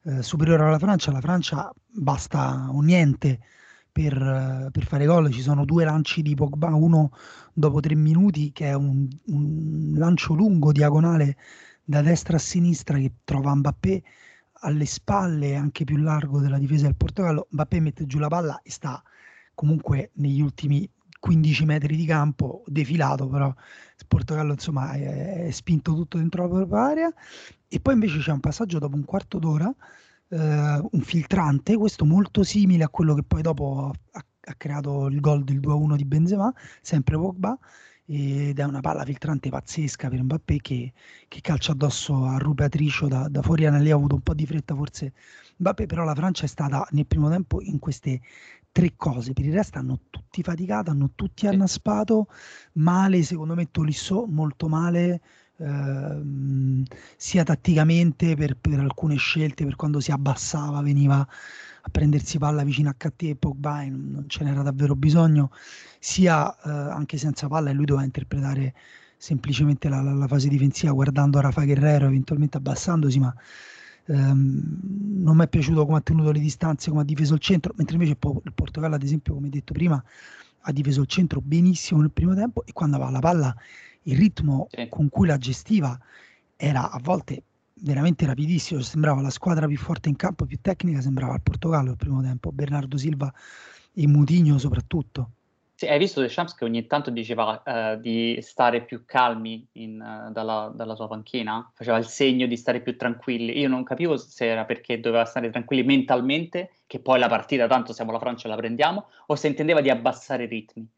eh, 0.04 0.22
superiore 0.22 0.62
alla 0.62 0.78
Francia. 0.78 1.10
La 1.10 1.20
Francia 1.20 1.70
basta 1.86 2.68
un 2.70 2.84
niente 2.84 3.40
per, 3.96 4.68
per, 4.70 4.84
fare 4.84 5.06
gol. 5.06 5.32
Ci 5.32 5.40
sono 5.40 5.64
due 5.64 5.84
lanci 5.84 6.20
di 6.20 6.34
Pogba, 6.34 6.74
uno 6.74 7.12
dopo 7.54 7.80
tre 7.80 7.94
minuti 7.94 8.52
che 8.52 8.66
è 8.66 8.74
un, 8.74 9.08
un 9.28 9.94
lancio 9.96 10.34
lungo, 10.34 10.70
diagonale 10.70 11.38
da 11.82 12.02
destra 12.02 12.36
a 12.36 12.40
sinistra 12.40 12.98
che 12.98 13.12
trova 13.24 13.54
Mbappé 13.54 14.02
alle 14.60 14.84
spalle, 14.84 15.54
anche 15.56 15.84
più 15.84 15.96
largo 15.96 16.40
della 16.40 16.58
difesa 16.58 16.84
del 16.84 16.94
Portogallo. 16.94 17.46
Mbappé 17.52 17.80
mette 17.80 18.04
giù 18.04 18.18
la 18.18 18.28
palla 18.28 18.60
e 18.62 18.70
sta 18.70 19.02
comunque 19.54 20.10
negli 20.16 20.42
ultimi 20.42 20.86
15 21.18 21.64
metri 21.64 21.96
di 21.96 22.04
campo, 22.04 22.64
defilato 22.66 23.26
però 23.28 23.48
il 23.48 24.06
Portogallo 24.06 24.52
insomma 24.52 24.92
è, 24.92 25.46
è 25.46 25.50
spinto 25.52 25.94
tutto 25.94 26.18
dentro 26.18 26.42
la 26.42 26.48
propria 26.48 26.82
area 26.82 27.14
e 27.66 27.80
poi 27.80 27.94
invece 27.94 28.18
c'è 28.18 28.30
un 28.30 28.40
passaggio 28.40 28.78
dopo 28.78 28.94
un 28.94 29.04
quarto 29.04 29.38
d'ora 29.38 29.74
eh, 30.28 30.36
un 30.90 31.00
filtrante, 31.02 31.76
questo 31.76 32.04
molto 32.04 32.42
simile 32.42 32.84
a 32.84 32.88
quello 32.88 33.14
che 33.14 33.22
poi 33.22 33.42
dopo 33.42 33.92
ha, 34.12 34.24
ha 34.40 34.54
creato 34.56 35.06
il 35.06 35.20
gol 35.20 35.44
del 35.44 35.60
2-1 35.60 35.96
di 35.96 36.04
Benzema, 36.04 36.52
sempre 36.82 37.16
Pogba, 37.16 37.58
ed 38.08 38.58
è 38.58 38.64
una 38.64 38.80
palla 38.80 39.04
filtrante 39.04 39.48
pazzesca 39.48 40.08
per 40.08 40.22
Mbappé 40.22 40.58
che, 40.60 40.92
che 41.26 41.40
calcia 41.40 41.72
addosso 41.72 42.24
a 42.24 42.38
Rupatricio 42.38 43.08
da, 43.08 43.28
da 43.28 43.42
fuori 43.42 43.68
lì 43.80 43.90
ha 43.90 43.94
avuto 43.94 44.14
un 44.14 44.20
po' 44.20 44.32
di 44.34 44.46
fretta 44.46 44.76
forse 44.76 45.12
Mbappé 45.56 45.86
però 45.86 46.04
la 46.04 46.14
Francia 46.14 46.44
è 46.44 46.48
stata 46.48 46.86
nel 46.92 47.06
primo 47.06 47.28
tempo 47.28 47.60
in 47.60 47.78
queste 47.80 48.20
tre 48.70 48.92
cose. 48.96 49.32
Per 49.32 49.44
il 49.44 49.52
resto 49.52 49.78
hanno 49.78 50.00
tutti 50.10 50.42
faticato 50.42 50.90
hanno 50.90 51.12
tutti 51.14 51.46
annaspato 51.48 52.28
male 52.74 53.22
secondo 53.24 53.54
me 53.54 53.70
Tolisso 53.70 54.26
molto 54.26 54.68
male 54.68 55.20
ehm, 55.56 56.84
sia 57.16 57.44
tatticamente 57.44 58.36
per, 58.36 58.56
per, 58.56 58.78
alcune 58.78 59.16
scelte, 59.16 59.64
per 59.64 59.76
quando 59.76 60.00
si 60.00 60.12
abbassava, 60.12 60.80
veniva 60.82 61.18
a 61.18 61.88
prendersi 61.90 62.38
palla 62.38 62.62
vicino 62.62 62.90
a 62.90 62.94
Catté 62.96 63.30
e 63.30 63.36
Pogba 63.36 63.82
e 63.82 63.88
non, 63.88 64.10
non 64.10 64.28
ce 64.28 64.44
n'era 64.44 64.62
davvero 64.62 64.94
bisogno, 64.94 65.50
sia 65.98 66.54
eh, 66.62 66.70
anche 66.70 67.16
senza 67.16 67.48
palla 67.48 67.70
e 67.70 67.72
lui 67.72 67.84
doveva 67.84 68.04
interpretare 68.04 68.74
semplicemente 69.16 69.88
la, 69.88 70.02
la, 70.02 70.12
la, 70.12 70.26
fase 70.26 70.48
difensiva 70.48 70.92
guardando 70.92 71.40
Rafa 71.40 71.64
Guerrero, 71.64 72.06
eventualmente 72.06 72.58
abbassandosi, 72.58 73.18
ma 73.18 73.34
ehm, 74.06 74.78
non 75.18 75.36
mi 75.36 75.44
è 75.44 75.48
piaciuto 75.48 75.86
come 75.86 75.98
ha 75.98 76.02
tenuto 76.02 76.32
le 76.32 76.40
distanze, 76.40 76.90
come 76.90 77.02
ha 77.02 77.04
difeso 77.04 77.34
il 77.34 77.40
centro, 77.40 77.72
mentre 77.76 77.94
invece 77.94 78.16
il 78.20 78.52
Portogallo, 78.52 78.94
ad 78.94 79.02
esempio, 79.02 79.34
come 79.34 79.48
detto 79.48 79.72
prima, 79.72 80.02
ha 80.60 80.72
difeso 80.72 81.00
il 81.00 81.06
centro 81.06 81.40
benissimo 81.40 82.00
nel 82.00 82.10
primo 82.10 82.34
tempo 82.34 82.64
e 82.66 82.72
quando 82.72 82.96
aveva 82.96 83.10
la 83.10 83.20
palla 83.20 83.56
il 84.02 84.16
ritmo 84.16 84.66
sì. 84.70 84.88
con 84.88 85.08
cui 85.08 85.26
la 85.26 85.38
gestiva 85.38 85.98
era 86.56 86.90
a 86.90 86.98
volte 87.02 87.42
veramente 87.80 88.24
rapidissimo, 88.24 88.80
sembrava 88.80 89.20
la 89.20 89.30
squadra 89.30 89.66
più 89.66 89.76
forte 89.76 90.08
in 90.08 90.16
campo, 90.16 90.46
più 90.46 90.58
tecnica, 90.60 91.00
sembrava 91.00 91.34
il 91.34 91.42
Portogallo 91.42 91.90
il 91.90 91.96
primo 91.96 92.22
tempo, 92.22 92.52
Bernardo 92.52 92.96
Silva 92.96 93.32
e 93.92 94.06
Mutigno 94.06 94.58
soprattutto. 94.58 95.30
Sì, 95.78 95.86
hai 95.86 95.98
visto 95.98 96.22
Deschamps 96.22 96.54
che 96.54 96.64
ogni 96.64 96.86
tanto 96.86 97.10
diceva 97.10 97.62
uh, 97.62 98.00
di 98.00 98.38
stare 98.40 98.82
più 98.82 99.04
calmi 99.04 99.68
in, 99.72 100.00
uh, 100.00 100.32
dalla, 100.32 100.72
dalla, 100.74 100.94
sua 100.94 101.06
panchina? 101.06 101.70
Faceva 101.74 101.98
il 101.98 102.06
segno 102.06 102.46
di 102.46 102.56
stare 102.56 102.80
più 102.80 102.96
tranquilli. 102.96 103.58
Io 103.58 103.68
non 103.68 103.84
capivo 103.84 104.16
se 104.16 104.46
era 104.46 104.64
perché 104.64 105.00
doveva 105.00 105.26
stare 105.26 105.50
tranquilli 105.50 105.82
mentalmente, 105.82 106.70
che 106.86 106.98
poi 106.98 107.18
la 107.18 107.28
partita, 107.28 107.66
tanto 107.66 107.92
siamo 107.92 108.10
la 108.10 108.18
Francia, 108.18 108.48
la 108.48 108.56
prendiamo, 108.56 109.08
o 109.26 109.34
se 109.34 109.48
intendeva 109.48 109.82
di 109.82 109.90
abbassare 109.90 110.44
i 110.44 110.46
ritmi. 110.46 110.88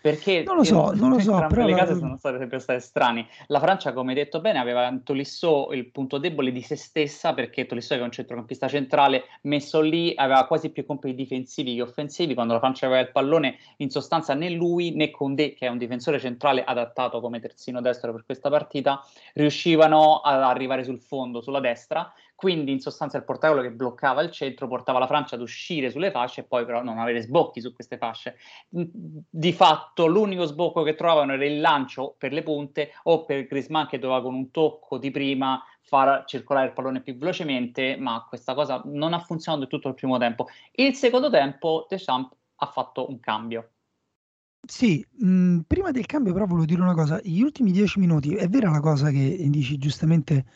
Perché 0.00 0.42
non 0.44 0.56
lo 0.56 0.64
so, 0.64 0.92
non 0.92 1.10
lo 1.10 1.18
so, 1.18 1.44
però 1.48 1.66
le 1.66 1.74
case 1.74 1.94
sono 1.94 2.16
state 2.16 2.38
sempre 2.38 2.58
state 2.58 2.80
strane. 2.80 3.26
La 3.48 3.60
Francia, 3.60 3.92
come 3.92 4.14
detto 4.14 4.40
bene, 4.40 4.58
aveva 4.58 4.90
Tolisso 5.04 5.72
il 5.72 5.90
punto 5.90 6.16
debole 6.16 6.52
di 6.52 6.62
se 6.62 6.76
stessa 6.76 7.34
perché 7.34 7.66
Tolisso 7.66 7.92
era 7.94 8.04
un 8.04 8.10
centrocampista 8.10 8.66
centrale 8.66 9.24
messo 9.42 9.80
lì, 9.80 10.12
aveva 10.16 10.46
quasi 10.46 10.70
più 10.70 10.86
compiti 10.86 11.14
difensivi 11.14 11.74
che 11.74 11.82
offensivi. 11.82 12.32
Quando 12.32 12.54
la 12.54 12.60
Francia 12.60 12.86
aveva 12.86 13.02
il 13.02 13.10
pallone, 13.10 13.58
in 13.78 13.90
sostanza 13.90 14.32
né 14.34 14.48
lui 14.48 14.94
né 14.94 15.10
Condé, 15.10 15.52
che 15.52 15.66
è 15.66 15.68
un 15.68 15.78
difensore 15.78 16.18
centrale 16.18 16.64
adattato 16.64 17.20
come 17.20 17.40
terzino 17.40 17.82
destro 17.82 18.12
per 18.12 18.24
questa 18.24 18.48
partita, 18.48 19.04
riuscivano 19.34 20.20
ad 20.20 20.42
arrivare 20.42 20.82
sul 20.82 21.00
fondo, 21.00 21.42
sulla 21.42 21.60
destra 21.60 22.10
quindi 22.40 22.72
in 22.72 22.80
sostanza 22.80 23.18
il 23.18 23.24
Portogallo 23.24 23.60
che 23.60 23.70
bloccava 23.70 24.22
il 24.22 24.30
centro 24.30 24.66
portava 24.66 24.98
la 24.98 25.06
Francia 25.06 25.34
ad 25.34 25.42
uscire 25.42 25.90
sulle 25.90 26.10
fasce 26.10 26.40
e 26.40 26.44
poi 26.44 26.64
però 26.64 26.82
non 26.82 26.98
avere 26.98 27.20
sbocchi 27.20 27.60
su 27.60 27.74
queste 27.74 27.98
fasce. 27.98 28.38
Di 28.70 29.52
fatto 29.52 30.06
l'unico 30.06 30.46
sbocco 30.46 30.82
che 30.82 30.94
trovavano 30.94 31.34
era 31.34 31.44
il 31.44 31.60
lancio 31.60 32.14
per 32.16 32.32
le 32.32 32.42
punte 32.42 32.92
o 33.02 33.26
per 33.26 33.46
Griezmann 33.46 33.88
che 33.88 33.98
doveva 33.98 34.22
con 34.22 34.32
un 34.32 34.50
tocco 34.50 34.96
di 34.96 35.10
prima 35.10 35.62
far 35.82 36.24
circolare 36.24 36.68
il 36.68 36.72
pallone 36.72 37.02
più 37.02 37.14
velocemente, 37.18 37.98
ma 37.98 38.24
questa 38.26 38.54
cosa 38.54 38.80
non 38.86 39.12
ha 39.12 39.18
funzionato 39.18 39.66
tutto 39.66 39.88
il 39.88 39.94
primo 39.94 40.16
tempo. 40.16 40.46
Il 40.72 40.94
secondo 40.94 41.28
tempo 41.28 41.86
Deschamps 41.90 42.34
ha 42.56 42.66
fatto 42.66 43.10
un 43.10 43.20
cambio. 43.20 43.72
Sì, 44.66 45.06
mh, 45.10 45.58
prima 45.66 45.90
del 45.90 46.06
cambio 46.06 46.32
però 46.32 46.46
volevo 46.46 46.64
dire 46.64 46.80
una 46.80 46.94
cosa, 46.94 47.20
gli 47.22 47.42
ultimi 47.42 47.70
dieci 47.70 47.98
minuti, 47.98 48.34
è 48.34 48.48
vera 48.48 48.70
la 48.70 48.80
cosa 48.80 49.10
che 49.10 49.36
dici 49.50 49.76
giustamente 49.76 50.46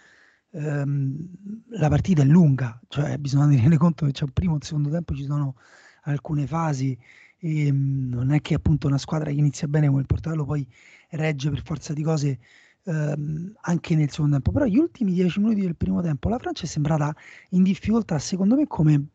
ehm, 0.54 1.28
la 1.70 1.88
partita 1.88 2.23
è 2.23 2.25
lunga, 2.25 2.80
cioè 2.88 3.18
bisogna 3.18 3.49
tenere 3.54 3.76
conto 3.76 4.06
che 4.06 4.12
c'è 4.12 4.25
un 4.25 4.32
primo 4.32 4.52
e 4.52 4.54
un 4.56 4.61
secondo 4.62 4.90
tempo, 4.90 5.14
ci 5.14 5.25
sono 5.25 5.56
alcune 6.04 6.46
fasi 6.46 6.96
e 7.38 7.73
mh, 7.73 8.08
non 8.11 8.32
è 8.32 8.40
che 8.40 8.54
appunto 8.54 8.87
una 8.87 8.99
squadra 8.99 9.30
che 9.30 9.37
inizia 9.37 9.68
bene 9.68 9.88
come 9.88 10.00
il 10.00 10.06
Portogallo 10.06 10.44
poi 10.44 10.66
regge 11.11 11.50
per 11.50 11.62
forza 11.62 11.92
di 11.92 12.02
cose 12.02 12.38
ehm, 12.84 13.52
anche 13.62 13.94
nel 13.96 14.11
secondo 14.11 14.32
tempo, 14.32 14.52
però 14.52 14.64
gli 14.66 14.78
ultimi 14.78 15.12
dieci 15.12 15.40
minuti 15.40 15.61
del 15.61 15.76
primo 15.76 16.00
tempo 16.02 16.28
la 16.28 16.38
Francia 16.38 16.64
è 16.64 16.66
sembrata 16.66 17.14
in 17.50 17.62
difficoltà 17.62 18.18
secondo 18.18 18.54
me 18.56 18.66
come, 18.66 19.08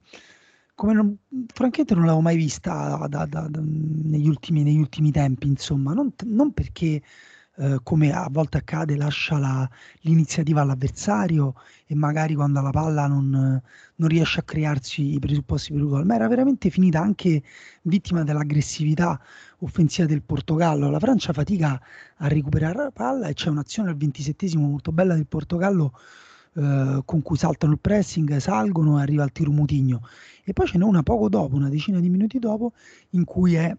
come 0.75 0.93
non, 0.93 1.17
francamente 1.53 1.93
non 1.93 2.03
l'avevo 2.03 2.21
mai 2.21 2.35
vista 2.37 3.05
da, 3.07 3.25
da, 3.25 3.47
da, 3.47 3.61
negli, 3.61 4.27
ultimi, 4.27 4.63
negli, 4.63 4.79
ultimi, 4.79 5.11
tempi, 5.11 5.47
insomma, 5.47 5.93
non, 5.93 6.13
non 6.25 6.51
perché 6.53 7.01
eh, 7.61 7.79
come 7.83 8.13
a 8.13 8.25
volte 8.31 8.57
accade, 8.57 8.95
lascia 8.95 9.37
la, 9.37 9.69
l'iniziativa 10.01 10.61
all'avversario 10.61 11.55
e 11.87 11.93
magari 11.93 12.33
quando 12.33 12.61
la 12.61 12.69
palla 12.69 13.05
non, 13.05 13.29
non, 13.95 14.07
riesce 14.07 14.39
a 14.39 14.43
crearsi 14.43 15.15
i 15.15 15.19
presupposti 15.19 15.73
per 15.73 15.81
il 15.81 15.87
gol, 15.89 16.05
ma 16.05 16.15
era 16.15 16.29
veramente 16.29 16.69
finita 16.69 17.01
anche 17.01 17.43
vittima 17.81 18.23
dell'aggressività 18.23 19.19
offensiva 19.59 20.07
del 20.07 20.21
Portogallo. 20.21 20.89
La 20.89 20.99
Francia 20.99 21.33
fatica 21.33 21.77
a 22.17 22.27
recuperare 22.29 22.77
la 22.77 22.91
palla 22.91 23.27
e 23.27 23.33
c'è 23.33 23.49
un'azione 23.49 23.89
al 23.89 23.97
27 23.97 24.57
molto 24.57 24.93
bella 24.93 25.15
del 25.15 25.27
Portogallo. 25.27 25.91
Uh, 26.51 27.03
con 27.05 27.21
cui 27.21 27.37
saltano 27.37 27.73
il 27.73 27.79
pressing, 27.79 28.37
salgono 28.37 28.97
e 28.97 29.03
arriva 29.03 29.21
al 29.21 29.31
tiro 29.31 29.51
mutigno. 29.51 30.01
E 30.43 30.51
poi 30.51 30.65
ce 30.65 30.79
n'è 30.79 30.83
una 30.83 31.03
poco 31.03 31.29
dopo, 31.29 31.55
una 31.55 31.69
decina 31.69 31.99
di 31.99 32.09
minuti 32.09 32.39
dopo, 32.39 32.73
in 33.11 33.23
cui 33.23 33.53
è 33.53 33.73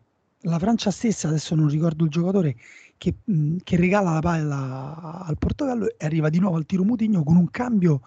la 0.44 0.58
Francia 0.58 0.90
stessa, 0.90 1.28
adesso 1.28 1.54
non 1.54 1.68
ricordo 1.68 2.04
il 2.04 2.10
giocatore, 2.10 2.56
che, 3.00 3.14
mh, 3.24 3.56
che, 3.64 3.76
regala 3.76 4.12
la 4.12 4.20
palla 4.20 5.22
al 5.24 5.38
Portogallo 5.38 5.86
e 5.96 6.04
arriva 6.04 6.28
di 6.28 6.38
nuovo 6.38 6.58
al 6.58 6.66
tiro 6.66 6.84
Mutigno 6.84 7.22
con 7.22 7.36
un 7.36 7.50
cambio 7.50 8.02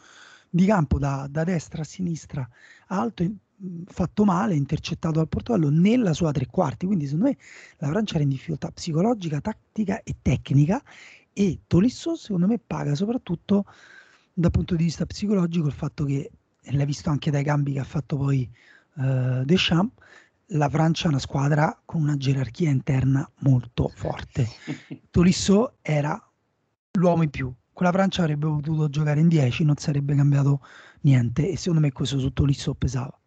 di 0.52 0.68
campo 0.68 1.00
da, 1.00 1.28
da 1.28 1.44
destra 1.44 1.82
a 1.82 1.84
sinistra 1.84 2.48
alto, 2.90 3.24
mh, 3.24 3.82
fatto 3.88 4.24
male, 4.24 4.54
intercettato 4.54 5.16
dal 5.16 5.28
Portogallo 5.28 5.72
nella 5.72 6.14
sua 6.14 6.32
tre 6.32 6.46
quarti. 6.46 6.86
Quindi 6.86 7.06
secondo 7.06 7.26
me 7.26 7.38
la 7.80 7.88
Francia 7.88 8.16
era 8.16 8.24
in 8.24 8.30
difficoltà 8.30 8.70
psicologica, 8.70 9.42
tattica 9.42 10.04
e 10.04 10.18
tecnica 10.22 10.80
e 11.34 11.62
Tolisso 11.66 12.16
secondo 12.16 12.46
me 12.46 12.60
paga 12.60 12.94
soprattutto 12.94 13.66
dal 14.32 14.52
punto 14.52 14.76
di 14.76 14.84
vista 14.84 15.08
psicologico 15.08 15.66
il 15.66 15.74
fatto 15.74 16.06
che, 16.06 16.30
l'hai 16.66 16.86
visto 16.86 17.10
anche 17.10 17.32
dai 17.32 17.44
cambi 17.44 17.74
che 17.74 17.80
ha 17.80 17.84
fatto 17.84 18.16
poi 18.16 18.48
uh, 18.98 19.44
Deschamps, 19.44 19.96
la 20.48 20.70
Francia 20.70 21.06
è 21.06 21.08
una 21.08 21.20
squadra 21.20 21.82
con 21.86 22.02
una 22.02 22.18
gerarchia 22.18 22.70
interna 22.70 23.28
molto 23.40 23.92
forte. 23.94 24.48
Tolisso 25.10 25.78
era 25.82 26.22
l'uomo 26.92 27.24
in 27.24 27.30
più. 27.30 27.54
Quella 27.72 27.92
Francia 27.92 28.22
avrebbe 28.22 28.48
potuto 28.48 28.90
giocare 28.90 29.20
in 29.20 29.28
10, 29.28 29.64
non 29.64 29.78
sarebbe 29.78 30.16
cambiato 30.16 30.62
niente 31.02 31.50
e 31.50 31.58
secondo 31.58 31.82
me 31.82 31.92
questo 31.92 32.20
su 32.20 32.32
Tolisso 32.32 32.76
pesava. 32.76 33.18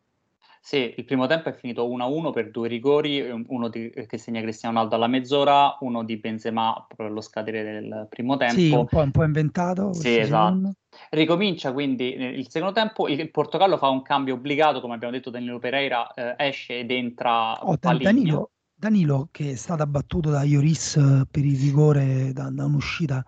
Sì, 0.66 0.94
il 0.96 1.04
primo 1.04 1.28
tempo 1.28 1.48
è 1.48 1.52
finito 1.52 1.88
1-1 1.88 2.32
per 2.32 2.50
due 2.50 2.66
rigori, 2.66 3.20
uno 3.20 3.68
di, 3.68 3.88
che 4.08 4.18
segna 4.18 4.40
Cristiano 4.40 4.74
Ronaldo 4.74 4.96
alla 4.96 5.06
mezz'ora, 5.06 5.76
uno 5.82 6.02
di 6.02 6.16
Benzema 6.16 6.72
proprio 6.88 7.06
allo 7.06 7.20
scadere 7.20 7.62
del 7.62 8.08
primo 8.10 8.36
tempo. 8.36 8.54
Sì, 8.58 8.70
un 8.72 8.84
po', 8.86 8.98
un 8.98 9.12
po 9.12 9.22
inventato. 9.22 9.92
Sì, 9.92 10.18
esatto. 10.18 10.72
Ricomincia 11.10 11.72
quindi 11.72 12.16
il 12.16 12.50
secondo 12.50 12.74
tempo, 12.74 13.06
il 13.06 13.30
Portogallo 13.30 13.78
fa 13.78 13.90
un 13.90 14.02
cambio 14.02 14.34
obbligato, 14.34 14.80
come 14.80 14.94
abbiamo 14.94 15.12
detto 15.12 15.30
Danilo 15.30 15.60
Pereira, 15.60 16.12
eh, 16.14 16.34
esce 16.36 16.80
ed 16.80 16.90
entra 16.90 17.52
oh, 17.64 17.76
Danilo, 17.78 18.50
Danilo, 18.74 19.28
che 19.30 19.52
è 19.52 19.54
stato 19.54 19.84
abbattuto 19.84 20.30
da 20.30 20.42
Ioris 20.42 20.96
eh, 20.96 21.28
per 21.30 21.44
il 21.44 21.60
rigore, 21.60 22.32
da, 22.32 22.50
da 22.50 22.64
un'uscita 22.64 23.24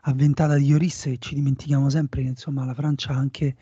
avventata 0.00 0.56
di 0.56 0.64
Ioris 0.64 1.06
e 1.06 1.18
ci 1.20 1.36
dimentichiamo 1.36 1.88
sempre 1.90 2.22
che 2.22 2.28
insomma 2.28 2.64
la 2.64 2.74
Francia 2.74 3.12
anche 3.12 3.54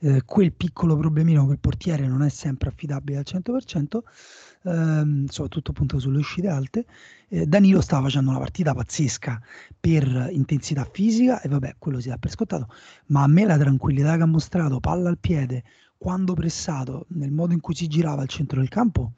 eh, 0.00 0.22
quel 0.24 0.52
piccolo 0.52 0.96
problemino 0.96 1.46
che 1.46 1.52
il 1.52 1.58
portiere 1.58 2.06
non 2.06 2.22
è 2.22 2.28
sempre 2.28 2.68
affidabile 2.68 3.18
al 3.18 3.24
100%, 3.26 4.04
ehm, 4.64 5.26
soprattutto 5.26 5.70
appunto 5.72 5.98
sulle 5.98 6.18
uscite 6.18 6.48
alte. 6.48 6.86
Eh, 7.28 7.46
Danilo 7.46 7.80
stava 7.80 8.04
facendo 8.04 8.30
una 8.30 8.38
partita 8.38 8.74
pazzesca 8.74 9.40
per 9.78 10.28
intensità 10.32 10.84
fisica 10.90 11.40
e 11.40 11.48
vabbè, 11.48 11.76
quello 11.78 12.00
si 12.00 12.08
dà 12.08 12.16
per 12.18 12.30
scontato, 12.30 12.68
ma 13.06 13.22
a 13.22 13.26
me 13.26 13.44
la 13.44 13.58
tranquillità 13.58 14.16
che 14.16 14.22
ha 14.22 14.26
mostrato, 14.26 14.80
palla 14.80 15.08
al 15.08 15.18
piede, 15.18 15.64
quando 15.96 16.34
pressato, 16.34 17.06
nel 17.10 17.32
modo 17.32 17.52
in 17.52 17.60
cui 17.60 17.74
si 17.74 17.88
girava 17.88 18.22
al 18.22 18.28
centro 18.28 18.60
del 18.60 18.68
campo, 18.68 19.14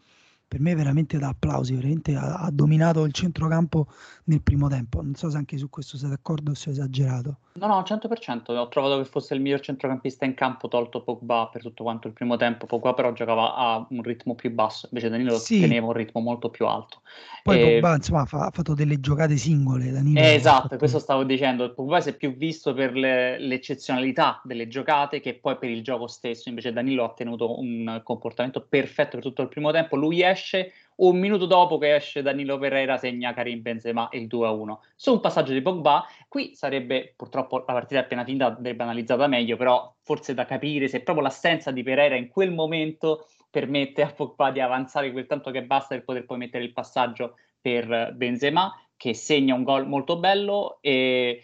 per 0.50 0.58
me 0.58 0.74
veramente 0.74 1.16
da 1.16 1.28
applausi, 1.28 1.76
veramente 1.76 2.16
ha, 2.16 2.34
ha, 2.40 2.50
dominato 2.50 3.04
il 3.04 3.12
centrocampo 3.12 3.86
nel 4.24 4.42
primo 4.42 4.66
tempo. 4.66 5.00
Non 5.00 5.14
so 5.14 5.30
se 5.30 5.36
anche 5.36 5.56
su 5.56 5.70
questo 5.70 5.96
siete 5.96 6.12
d'accordo 6.12 6.50
o 6.50 6.54
se 6.54 6.70
ho 6.70 6.72
esagerato. 6.72 7.36
No, 7.52 7.68
no, 7.68 7.80
100%. 7.80 8.56
Ho 8.56 8.68
trovato 8.68 8.98
che 8.98 9.04
fosse 9.04 9.34
il 9.34 9.40
miglior 9.40 9.60
centrocampista 9.60 10.24
in 10.24 10.34
campo, 10.34 10.66
tolto 10.66 11.02
Pogba 11.04 11.48
per 11.52 11.62
tutto 11.62 11.84
quanto 11.84 12.08
il 12.08 12.14
primo 12.14 12.36
tempo. 12.36 12.66
Pogba 12.66 12.94
però 12.94 13.12
giocava 13.12 13.54
a 13.54 13.86
un 13.90 14.02
ritmo 14.02 14.34
più 14.34 14.50
basso, 14.50 14.88
invece 14.90 15.08
Danilo 15.08 15.38
sì. 15.38 15.60
teneva 15.60 15.86
un 15.86 15.92
ritmo 15.92 16.20
molto 16.20 16.48
più 16.48 16.66
alto. 16.66 17.02
Poi 17.44 17.60
e... 17.60 17.72
Pogba, 17.74 17.94
insomma, 17.94 18.24
fa, 18.24 18.46
ha 18.46 18.50
fatto 18.50 18.74
delle 18.74 18.98
giocate 18.98 19.36
singole. 19.36 19.92
Danilo 19.92 20.18
eh, 20.18 20.34
esatto, 20.34 20.62
fatto... 20.62 20.78
questo 20.78 20.98
stavo 20.98 21.22
dicendo. 21.22 21.72
Pogba 21.74 22.00
si 22.00 22.08
è 22.08 22.16
più 22.16 22.34
visto 22.34 22.74
per 22.74 22.92
le, 22.94 23.38
l'eccezionalità 23.38 24.40
delle 24.42 24.66
giocate 24.66 25.20
che 25.20 25.34
poi 25.34 25.56
per 25.58 25.70
il 25.70 25.84
gioco 25.84 26.08
stesso. 26.08 26.48
Invece 26.48 26.72
Danilo 26.72 27.04
ha 27.04 27.12
tenuto 27.12 27.56
un 27.60 28.00
comportamento 28.02 28.66
perfetto 28.68 29.10
per 29.12 29.22
tutto 29.22 29.42
il 29.42 29.48
primo 29.48 29.70
tempo. 29.70 29.94
Lui 29.94 30.22
esce 30.22 30.39
esce, 30.40 30.72
un 30.96 31.18
minuto 31.18 31.46
dopo 31.46 31.78
che 31.78 31.94
esce 31.94 32.22
Danilo 32.22 32.58
Pereira 32.58 32.96
segna 32.96 33.32
Karim 33.32 33.62
Benzema 33.62 34.08
il 34.12 34.26
2-1. 34.26 34.78
Su 34.96 35.12
un 35.12 35.20
passaggio 35.20 35.52
di 35.52 35.62
Pogba, 35.62 36.04
qui 36.28 36.54
sarebbe, 36.54 37.14
purtroppo 37.16 37.58
la 37.58 37.72
partita 37.72 38.00
appena 38.00 38.24
finita, 38.24 38.46
andrebbe 38.46 38.82
analizzata 38.82 39.26
meglio, 39.26 39.56
però 39.56 39.94
forse 40.02 40.34
da 40.34 40.44
capire 40.44 40.88
se 40.88 41.00
proprio 41.00 41.24
l'assenza 41.24 41.70
di 41.70 41.82
Pereira 41.82 42.16
in 42.16 42.28
quel 42.28 42.52
momento 42.52 43.26
permette 43.50 44.02
a 44.02 44.12
Pogba 44.12 44.50
di 44.50 44.60
avanzare 44.60 45.12
quel 45.12 45.26
tanto 45.26 45.50
che 45.50 45.62
basta 45.62 45.94
per 45.94 46.04
poter 46.04 46.24
poi 46.24 46.38
mettere 46.38 46.64
il 46.64 46.72
passaggio 46.72 47.36
per 47.60 48.12
Benzema, 48.14 48.72
che 48.96 49.14
segna 49.14 49.54
un 49.54 49.62
gol 49.62 49.86
molto 49.86 50.18
bello 50.18 50.78
e 50.80 51.42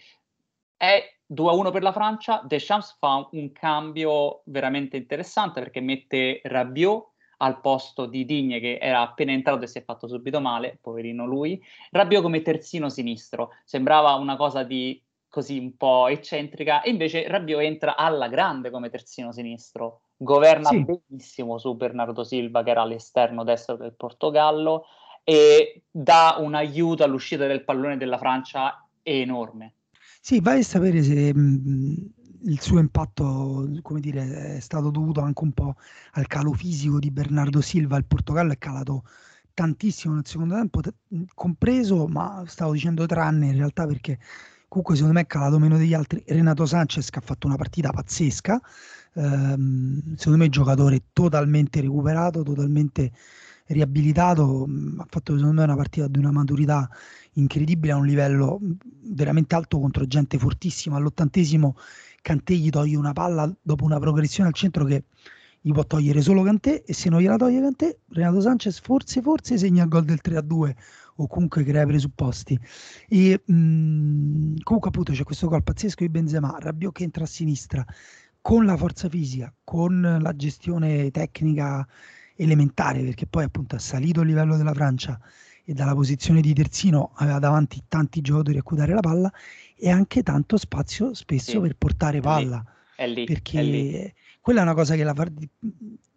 È 0.76 1.02
2-1 1.32 1.72
per 1.72 1.82
la 1.82 1.92
Francia, 1.92 2.42
Deschamps 2.46 2.96
fa 2.98 3.26
un 3.32 3.50
cambio 3.52 4.42
veramente 4.44 4.98
interessante 4.98 5.60
perché 5.60 5.80
mette 5.80 6.40
Rabiot 6.44 7.14
al 7.38 7.60
posto 7.60 8.06
di 8.06 8.24
Digne 8.24 8.60
che 8.60 8.78
era 8.80 9.00
appena 9.00 9.32
entrato 9.32 9.64
e 9.64 9.66
si 9.66 9.78
è 9.78 9.84
fatto 9.84 10.08
subito 10.08 10.40
male, 10.40 10.78
poverino 10.80 11.26
lui, 11.26 11.62
Rabiot 11.90 12.22
come 12.22 12.42
terzino 12.42 12.88
sinistro, 12.88 13.50
sembrava 13.64 14.14
una 14.14 14.36
cosa 14.36 14.62
di 14.62 15.00
così 15.28 15.58
un 15.58 15.76
po' 15.76 16.08
eccentrica 16.08 16.80
e 16.80 16.90
invece 16.90 17.28
Rabiot 17.28 17.60
entra 17.60 17.96
alla 17.96 18.28
grande 18.28 18.70
come 18.70 18.88
terzino 18.88 19.32
sinistro, 19.32 20.00
governa 20.16 20.70
sì. 20.70 20.84
benissimo 20.84 21.58
su 21.58 21.74
Bernardo 21.74 22.24
Silva 22.24 22.62
che 22.62 22.70
era 22.70 22.82
all'esterno 22.82 23.44
destro 23.44 23.76
del 23.76 23.92
Portogallo 23.94 24.86
e 25.22 25.82
dà 25.90 26.36
un 26.38 26.54
aiuto 26.54 27.04
all'uscita 27.04 27.46
del 27.46 27.64
pallone 27.64 27.96
della 27.96 28.16
Francia 28.16 28.86
enorme. 29.02 29.74
Sì, 30.20 30.40
vai 30.40 30.60
a 30.60 30.62
sapere 30.62 31.02
se 31.02 31.34
mh, 31.34 32.12
il 32.46 32.60
suo 32.60 32.78
impatto, 32.78 33.68
come 33.82 34.00
dire, 34.00 34.56
è 34.56 34.60
stato 34.60 34.90
dovuto 34.90 35.20
anche 35.20 35.42
un 35.42 35.52
po' 35.52 35.76
al 36.12 36.26
calo 36.26 36.52
fisico 36.52 36.98
di 36.98 37.10
Bernardo 37.10 37.60
Silva. 37.60 37.96
Il 37.96 38.04
Portogallo 38.04 38.52
è 38.52 38.58
calato 38.58 39.04
tantissimo 39.52 40.14
nel 40.14 40.26
secondo 40.26 40.54
tempo, 40.54 40.80
t- 40.80 40.94
compreso, 41.34 42.06
ma 42.06 42.44
stavo 42.46 42.72
dicendo 42.72 43.06
tranne 43.06 43.46
in 43.46 43.56
realtà 43.56 43.86
perché 43.86 44.18
comunque 44.68 44.94
secondo 44.94 45.14
me 45.14 45.22
è 45.22 45.26
calato 45.26 45.58
meno 45.58 45.76
degli 45.76 45.94
altri. 45.94 46.22
Renato 46.26 46.66
Sanchez 46.66 47.10
che 47.10 47.18
ha 47.18 47.22
fatto 47.22 47.46
una 47.46 47.56
partita 47.56 47.90
pazzesca, 47.90 48.60
ehm, 49.14 50.14
secondo 50.16 50.38
me 50.38 50.48
giocatore 50.48 51.02
totalmente 51.12 51.80
recuperato, 51.80 52.42
totalmente 52.42 53.12
riabilitato, 53.66 54.68
ha 54.98 55.06
fatto 55.08 55.36
secondo 55.36 55.60
me 55.60 55.64
una 55.64 55.76
partita 55.76 56.06
di 56.06 56.18
una 56.18 56.30
maturità 56.30 56.88
incredibile 57.32 57.92
a 57.92 57.96
un 57.96 58.06
livello 58.06 58.60
veramente 59.02 59.54
alto 59.54 59.80
contro 59.80 60.06
gente 60.06 60.38
fortissima. 60.38 60.96
All'ottantesimo 60.96 61.76
Cantè 62.26 62.54
gli 62.54 62.70
toglie 62.70 62.96
una 62.96 63.12
palla 63.12 63.48
dopo 63.62 63.84
una 63.84 64.00
progressione 64.00 64.48
al 64.48 64.54
centro 64.56 64.84
che 64.84 65.04
gli 65.60 65.70
può 65.70 65.84
togliere 65.84 66.20
solo 66.20 66.42
Cantè 66.42 66.82
e 66.84 66.92
se 66.92 67.08
non 67.08 67.20
gliela 67.20 67.36
toglie 67.36 67.60
Cantè, 67.60 67.96
Renato 68.08 68.40
Sanchez 68.40 68.80
forse, 68.80 69.22
forse 69.22 69.56
segna 69.56 69.84
il 69.84 69.88
gol 69.88 70.04
del 70.04 70.18
3-2 70.20 70.74
o 71.18 71.26
comunque 71.28 71.62
crea 71.62 71.86
presupposti. 71.86 72.58
E 73.06 73.40
mh, 73.44 74.56
comunque 74.64 74.90
appunto 74.90 75.12
c'è 75.12 75.22
questo 75.22 75.46
gol 75.46 75.62
pazzesco 75.62 76.02
di 76.02 76.08
Benzema, 76.08 76.56
Rabiot 76.58 76.94
che 76.94 77.04
entra 77.04 77.22
a 77.22 77.28
sinistra 77.28 77.84
con 78.40 78.64
la 78.64 78.76
forza 78.76 79.08
fisica, 79.08 79.54
con 79.62 80.18
la 80.20 80.34
gestione 80.34 81.12
tecnica 81.12 81.86
elementare, 82.34 83.04
perché 83.04 83.28
poi 83.28 83.44
appunto 83.44 83.76
ha 83.76 83.78
salito 83.78 84.22
il 84.22 84.26
livello 84.26 84.56
della 84.56 84.74
Francia 84.74 85.16
e 85.64 85.74
dalla 85.74 85.94
posizione 85.94 86.40
di 86.40 86.52
terzino 86.52 87.12
aveva 87.14 87.38
davanti 87.38 87.84
tanti 87.86 88.20
giocatori 88.20 88.58
a 88.58 88.62
cui 88.62 88.76
dare 88.76 88.94
la 88.94 89.00
palla 89.00 89.32
e 89.78 89.90
anche 89.90 90.22
tanto 90.22 90.56
spazio 90.56 91.14
spesso 91.14 91.52
sì, 91.52 91.60
per 91.60 91.76
portare 91.76 92.20
palla. 92.20 92.64
È 92.94 93.06
lì, 93.06 93.24
perché 93.24 93.60
è 93.60 93.62
lì. 93.62 94.14
quella 94.40 94.60
è 94.60 94.62
una 94.62 94.74
cosa 94.74 94.94
che 94.94 95.04
la, 95.04 95.14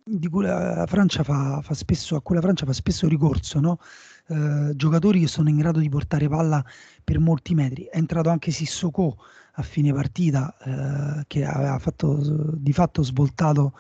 di 0.10 0.28
cui 0.30 0.44
la 0.44 0.86
Francia 0.88 1.24
fa, 1.24 1.62
fa, 1.62 1.74
spesso, 1.74 2.16
a 2.16 2.22
cui 2.22 2.36
la 2.36 2.42
Francia 2.42 2.66
fa 2.66 2.74
spesso 2.74 3.08
ricorso, 3.08 3.60
no? 3.60 3.80
eh, 4.28 4.76
giocatori 4.76 5.20
che 5.20 5.28
sono 5.28 5.50
in 5.50 5.58
grado 5.58 5.80
di 5.80 5.90
portare 5.90 6.28
palla 6.30 6.64
per 7.04 7.20
molti 7.20 7.54
metri. 7.54 7.84
È 7.84 7.98
entrato 7.98 8.30
anche 8.30 8.52
Sissoko 8.52 9.18
a 9.54 9.62
fine 9.62 9.92
partita 9.92 10.56
eh, 10.58 11.24
che 11.28 11.44
aveva 11.44 11.78
fatto 11.80 12.56
di 12.56 12.72
fatto 12.72 13.04
svoltato 13.04 13.74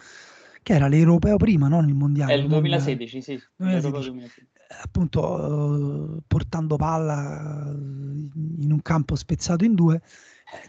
che 0.61 0.73
era 0.73 0.89
l'europeo 0.89 1.37
prima, 1.37 1.69
non 1.69 1.87
il 1.87 1.95
mondiale. 1.95 2.33
È 2.33 2.35
il 2.35 2.47
2016, 2.47 3.21
sì. 3.21 3.41
2016. 3.55 4.11
2016 4.11 4.47
appunto 4.81 6.21
portando 6.27 6.75
palla 6.75 7.71
in 7.75 8.71
un 8.71 8.81
campo 8.81 9.15
spezzato 9.15 9.65
in 9.65 9.73
due, 9.73 10.01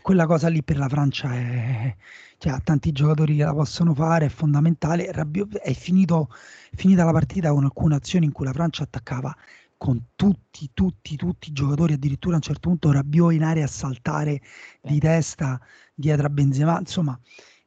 quella 0.03 0.27
cosa 0.27 0.49
lì 0.49 0.63
per 0.63 0.77
la 0.79 0.89
Francia 0.89 1.33
è, 1.35 1.95
cioè, 2.39 2.53
ha 2.53 2.61
tanti 2.61 2.93
giocatori 2.93 3.37
che 3.37 3.45
la 3.45 3.55
possono 3.55 3.95
fare, 3.95 4.27
è 4.27 4.29
fondamentale. 4.29 5.11
Rabiot, 5.13 5.59
è, 5.59 5.73
finito, 5.73 6.29
finita 6.73 7.05
la 7.05 7.13
partita 7.13 7.51
con 7.51 7.65
alcune 7.65 7.95
azioni 7.97 8.27
in 8.27 8.33
cui 8.33 8.45
la 8.47 8.53
Francia 8.53 8.83
attaccava 8.83 9.35
con 9.77 10.09
tutti, 10.15 10.71
tutti, 10.75 11.17
tutti 11.17 11.49
i 11.49 11.53
giocatori, 11.53 11.95
addirittura 11.95 12.35
a 12.35 12.37
un 12.37 12.43
certo 12.43 12.69
punto 12.69 12.93
Rabiot 12.93 13.33
in 13.33 13.43
area 13.43 13.65
a 13.65 13.69
saltare 13.69 14.41
di 14.83 14.99
testa 14.99 15.59
dietro 15.95 16.27
a 16.27 16.31
Benzema, 16.31 16.79
insomma 16.79 17.19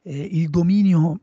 eh, 0.02 0.20
il 0.20 0.48
dominio 0.48 1.20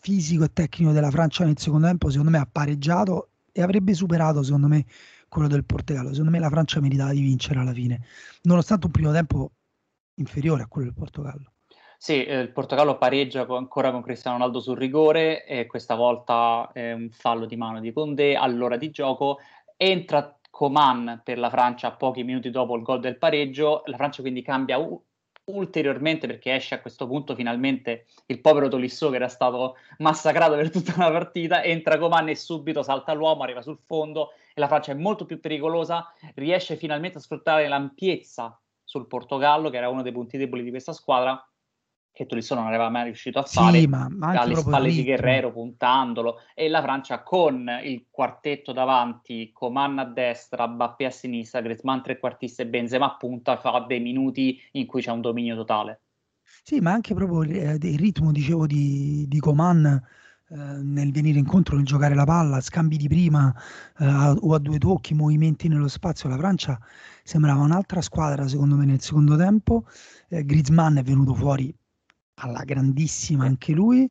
fisico 0.00 0.44
e 0.44 0.52
tecnico 0.52 0.92
della 0.92 1.10
Francia 1.10 1.44
nel 1.44 1.58
secondo 1.58 1.86
tempo 1.86 2.08
secondo 2.08 2.30
me 2.30 2.38
ha 2.38 2.48
pareggiato 2.50 3.28
e 3.56 3.62
avrebbe 3.62 3.94
superato 3.94 4.42
secondo 4.42 4.66
me 4.66 4.84
quello 5.28 5.48
del 5.48 5.64
Portogallo. 5.64 6.10
Secondo 6.10 6.30
me 6.30 6.38
la 6.38 6.50
Francia 6.50 6.78
meritava 6.78 7.12
di 7.12 7.22
vincere 7.22 7.58
alla 7.58 7.72
fine, 7.72 8.00
nonostante 8.42 8.84
un 8.84 8.92
primo 8.92 9.12
tempo 9.12 9.52
inferiore 10.16 10.62
a 10.62 10.66
quello 10.66 10.88
del 10.88 10.96
Portogallo. 10.96 11.52
Sì, 11.96 12.22
eh, 12.24 12.40
il 12.40 12.50
Portogallo 12.50 12.98
pareggia 12.98 13.46
ancora 13.48 13.90
con 13.90 14.02
Cristiano 14.02 14.36
Ronaldo 14.36 14.60
sul 14.60 14.76
rigore 14.76 15.46
e 15.46 15.64
questa 15.64 15.94
volta 15.94 16.68
è 16.74 16.92
un 16.92 17.08
fallo 17.10 17.46
di 17.46 17.56
mano 17.56 17.80
di 17.80 17.92
Condé 17.92 18.36
all'ora 18.36 18.76
di 18.76 18.90
gioco. 18.90 19.38
Entra 19.78 20.38
Coman 20.50 21.22
per 21.24 21.38
la 21.38 21.48
Francia 21.48 21.92
pochi 21.92 22.22
minuti 22.22 22.50
dopo 22.50 22.76
il 22.76 22.82
gol 22.82 23.00
del 23.00 23.16
pareggio. 23.16 23.82
La 23.86 23.96
Francia 23.96 24.20
quindi 24.20 24.42
cambia 24.42 24.76
u- 24.76 25.02
ulteriormente 25.46 26.26
perché 26.26 26.54
esce 26.54 26.74
a 26.74 26.80
questo 26.80 27.06
punto 27.06 27.34
finalmente 27.34 28.06
il 28.26 28.40
povero 28.40 28.68
Tolisso 28.68 29.10
che 29.10 29.16
era 29.16 29.28
stato 29.28 29.76
massacrato 29.98 30.56
per 30.56 30.70
tutta 30.70 30.94
la 30.96 31.10
partita, 31.10 31.62
entra 31.62 31.98
Coman 31.98 32.28
e 32.28 32.36
subito 32.36 32.82
salta 32.82 33.12
l'uomo, 33.12 33.42
arriva 33.42 33.62
sul 33.62 33.78
fondo 33.84 34.30
e 34.54 34.60
la 34.60 34.66
Francia 34.66 34.92
è 34.92 34.94
molto 34.94 35.24
più 35.24 35.38
pericolosa, 35.38 36.12
riesce 36.34 36.76
finalmente 36.76 37.18
a 37.18 37.20
sfruttare 37.20 37.68
l'ampiezza 37.68 38.58
sul 38.82 39.06
Portogallo 39.06 39.70
che 39.70 39.76
era 39.76 39.88
uno 39.88 40.02
dei 40.02 40.12
punti 40.12 40.36
deboli 40.36 40.62
di 40.62 40.70
questa 40.70 40.92
squadra 40.92 41.48
che 42.16 42.24
Tolisso 42.24 42.54
non 42.54 42.66
aveva 42.66 42.88
mai 42.88 43.04
riuscito 43.04 43.38
a 43.38 43.42
fare 43.42 43.80
sì, 43.80 43.86
ma, 43.86 44.08
ma 44.08 44.28
alle 44.28 44.54
spalle 44.54 44.90
di 44.90 45.04
Guerrero 45.04 45.52
puntandolo 45.52 46.38
e 46.54 46.66
la 46.70 46.80
Francia 46.80 47.22
con 47.22 47.68
il 47.84 48.06
quartetto 48.10 48.72
davanti 48.72 49.50
Coman 49.52 49.98
a 49.98 50.06
destra, 50.06 50.66
Bappé 50.66 51.04
a 51.04 51.10
sinistra, 51.10 51.60
Griezmann 51.60 52.00
trequartista 52.00 52.62
e 52.62 52.68
Benzema 52.68 53.04
a 53.04 53.16
punta 53.16 53.58
fa 53.58 53.84
dei 53.86 54.00
minuti 54.00 54.58
in 54.72 54.86
cui 54.86 55.02
c'è 55.02 55.10
un 55.10 55.20
dominio 55.20 55.56
totale 55.56 56.00
sì 56.62 56.80
ma 56.80 56.92
anche 56.92 57.12
proprio 57.12 57.42
il, 57.42 57.78
il 57.82 57.98
ritmo 57.98 58.32
dicevo 58.32 58.66
di, 58.66 59.26
di 59.28 59.38
Coman 59.38 59.84
eh, 60.48 60.54
nel 60.54 61.12
venire 61.12 61.38
incontro, 61.38 61.76
nel 61.76 61.84
giocare 61.84 62.14
la 62.14 62.24
palla, 62.24 62.62
scambi 62.62 62.96
di 62.96 63.08
prima 63.08 63.54
eh, 63.98 64.06
o 64.06 64.54
a 64.54 64.58
due 64.58 64.78
tocchi, 64.78 65.12
movimenti 65.12 65.68
nello 65.68 65.88
spazio. 65.88 66.30
La 66.30 66.38
Francia 66.38 66.80
sembrava 67.24 67.60
un'altra 67.60 68.00
squadra, 68.00 68.48
secondo 68.48 68.76
me, 68.76 68.86
nel 68.86 69.02
secondo 69.02 69.36
tempo. 69.36 69.84
Eh, 70.28 70.44
Griezmann 70.46 70.96
è 70.96 71.02
venuto 71.02 71.34
fuori 71.34 71.74
alla 72.36 72.64
grandissima 72.64 73.44
anche 73.44 73.72
lui. 73.72 74.08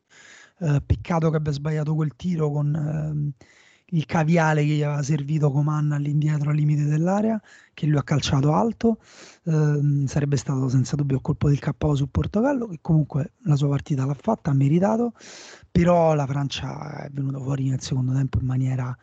Eh, 0.58 0.82
peccato 0.84 1.30
che 1.30 1.36
abbia 1.36 1.52
sbagliato 1.52 1.94
quel 1.94 2.16
tiro 2.16 2.50
con 2.50 2.74
eh, 2.74 3.44
il 3.90 4.06
caviale 4.06 4.64
che 4.64 4.72
gli 4.72 4.82
aveva 4.82 5.02
servito 5.02 5.50
Coman 5.50 5.92
all'indietro 5.92 6.50
al 6.50 6.56
limite 6.56 6.84
dell'area, 6.84 7.40
che 7.74 7.86
lui 7.86 7.98
ha 7.98 8.02
calciato 8.02 8.52
alto. 8.52 8.98
Eh, 9.44 10.06
sarebbe 10.06 10.36
stato 10.36 10.68
senza 10.68 10.96
dubbio 10.96 11.20
colpo 11.20 11.48
del 11.48 11.58
KO 11.60 11.94
sul 11.94 12.08
Portogallo, 12.08 12.66
che 12.66 12.78
comunque 12.80 13.32
la 13.42 13.56
sua 13.56 13.68
partita 13.68 14.04
l'ha 14.04 14.14
fatta, 14.14 14.50
ha 14.50 14.54
meritato, 14.54 15.12
però 15.70 16.14
la 16.14 16.26
Francia 16.26 17.04
è 17.04 17.10
venuta 17.10 17.38
fuori 17.38 17.68
nel 17.68 17.80
secondo 17.80 18.12
tempo 18.12 18.38
in 18.40 18.46
maniera 18.46 18.96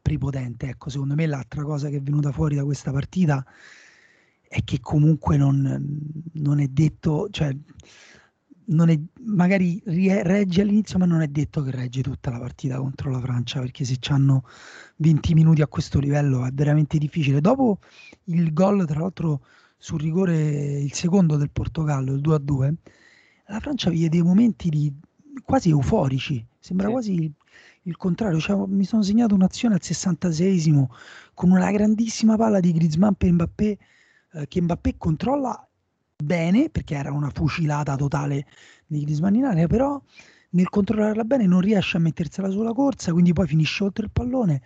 prepotente. 0.00 0.68
Ecco, 0.68 0.90
secondo 0.90 1.14
me 1.14 1.26
l'altra 1.26 1.62
cosa 1.62 1.88
che 1.88 1.96
è 1.96 2.02
venuta 2.02 2.30
fuori 2.32 2.56
da 2.56 2.64
questa 2.64 2.92
partita 2.92 3.44
è 4.48 4.64
che 4.64 4.80
comunque 4.80 5.36
non, 5.36 6.12
non 6.34 6.60
è 6.60 6.66
detto, 6.66 7.28
cioè 7.30 7.56
è, 8.88 9.00
magari 9.22 9.82
regge 9.84 10.62
all'inizio, 10.62 10.98
ma 10.98 11.06
non 11.06 11.22
è 11.22 11.28
detto 11.28 11.62
che 11.62 11.70
regge 11.70 12.02
tutta 12.02 12.30
la 12.30 12.38
partita 12.38 12.78
contro 12.78 13.10
la 13.10 13.20
Francia, 13.20 13.60
perché 13.60 13.84
se 13.84 13.98
hanno 14.08 14.44
20 14.96 15.34
minuti 15.34 15.62
a 15.62 15.66
questo 15.66 15.98
livello 15.98 16.44
è 16.44 16.50
veramente 16.52 16.98
difficile. 16.98 17.40
Dopo 17.40 17.78
il 18.24 18.52
gol, 18.52 18.86
tra 18.86 19.00
l'altro, 19.00 19.44
sul 19.76 20.00
rigore, 20.00 20.80
il 20.80 20.92
secondo 20.92 21.36
del 21.36 21.50
Portogallo, 21.50 22.12
il 22.12 22.20
2-2, 22.20 22.74
la 23.46 23.60
Francia 23.60 23.90
vide 23.90 24.08
dei 24.08 24.22
momenti 24.22 24.68
di, 24.68 24.92
quasi 25.44 25.70
euforici, 25.70 26.44
sembra 26.58 26.86
sì. 26.86 26.92
quasi 26.92 27.12
il, 27.14 27.32
il 27.82 27.96
contrario. 27.96 28.38
Cioè, 28.38 28.66
mi 28.66 28.84
sono 28.84 29.02
segnato 29.02 29.34
un'azione 29.34 29.74
al 29.74 29.80
66esimo 29.82 30.86
con 31.34 31.50
una 31.50 31.70
grandissima 31.70 32.36
palla 32.36 32.60
di 32.60 32.72
Griezmann 32.72 33.12
per 33.12 33.32
Mbappé, 33.32 33.78
eh, 34.32 34.46
che 34.48 34.62
Mbappé 34.62 34.94
controlla 34.96 35.69
bene, 36.22 36.70
perché 36.70 36.94
era 36.94 37.12
una 37.12 37.30
fucilata 37.30 37.96
totale 37.96 38.46
di 38.86 39.02
Griezmann 39.02 39.34
in 39.34 39.44
area, 39.44 39.66
però 39.66 40.00
nel 40.50 40.68
controllarla 40.68 41.24
bene 41.24 41.46
non 41.46 41.60
riesce 41.60 41.96
a 41.96 42.00
mettersela 42.00 42.50
sulla 42.50 42.72
corsa, 42.72 43.12
quindi 43.12 43.32
poi 43.32 43.46
finisce 43.46 43.84
oltre 43.84 44.04
il 44.04 44.10
pallone, 44.10 44.62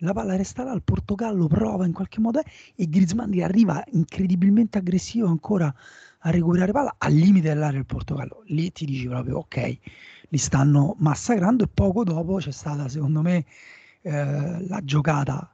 la 0.00 0.12
palla 0.12 0.36
resta 0.36 0.62
là, 0.62 0.72
il 0.72 0.82
Portogallo 0.82 1.46
prova 1.46 1.86
in 1.86 1.92
qualche 1.92 2.20
modo 2.20 2.40
eh, 2.40 2.44
e 2.74 2.88
Griezmann 2.88 3.32
arriva 3.40 3.82
incredibilmente 3.92 4.78
aggressivo 4.78 5.26
ancora 5.26 5.72
a 6.20 6.30
recuperare 6.30 6.72
palla 6.72 6.94
al 6.98 7.12
limite 7.12 7.48
dell'area 7.48 7.76
del 7.76 7.86
Portogallo. 7.86 8.42
Lì 8.46 8.70
ti 8.72 8.84
dici 8.84 9.06
proprio 9.06 9.38
ok, 9.38 9.78
li 10.28 10.38
stanno 10.38 10.96
massacrando 10.98 11.64
e 11.64 11.68
poco 11.68 12.04
dopo 12.04 12.36
c'è 12.36 12.50
stata 12.50 12.88
secondo 12.88 13.22
me 13.22 13.44
eh, 14.02 14.66
la 14.66 14.80
giocata 14.84 15.50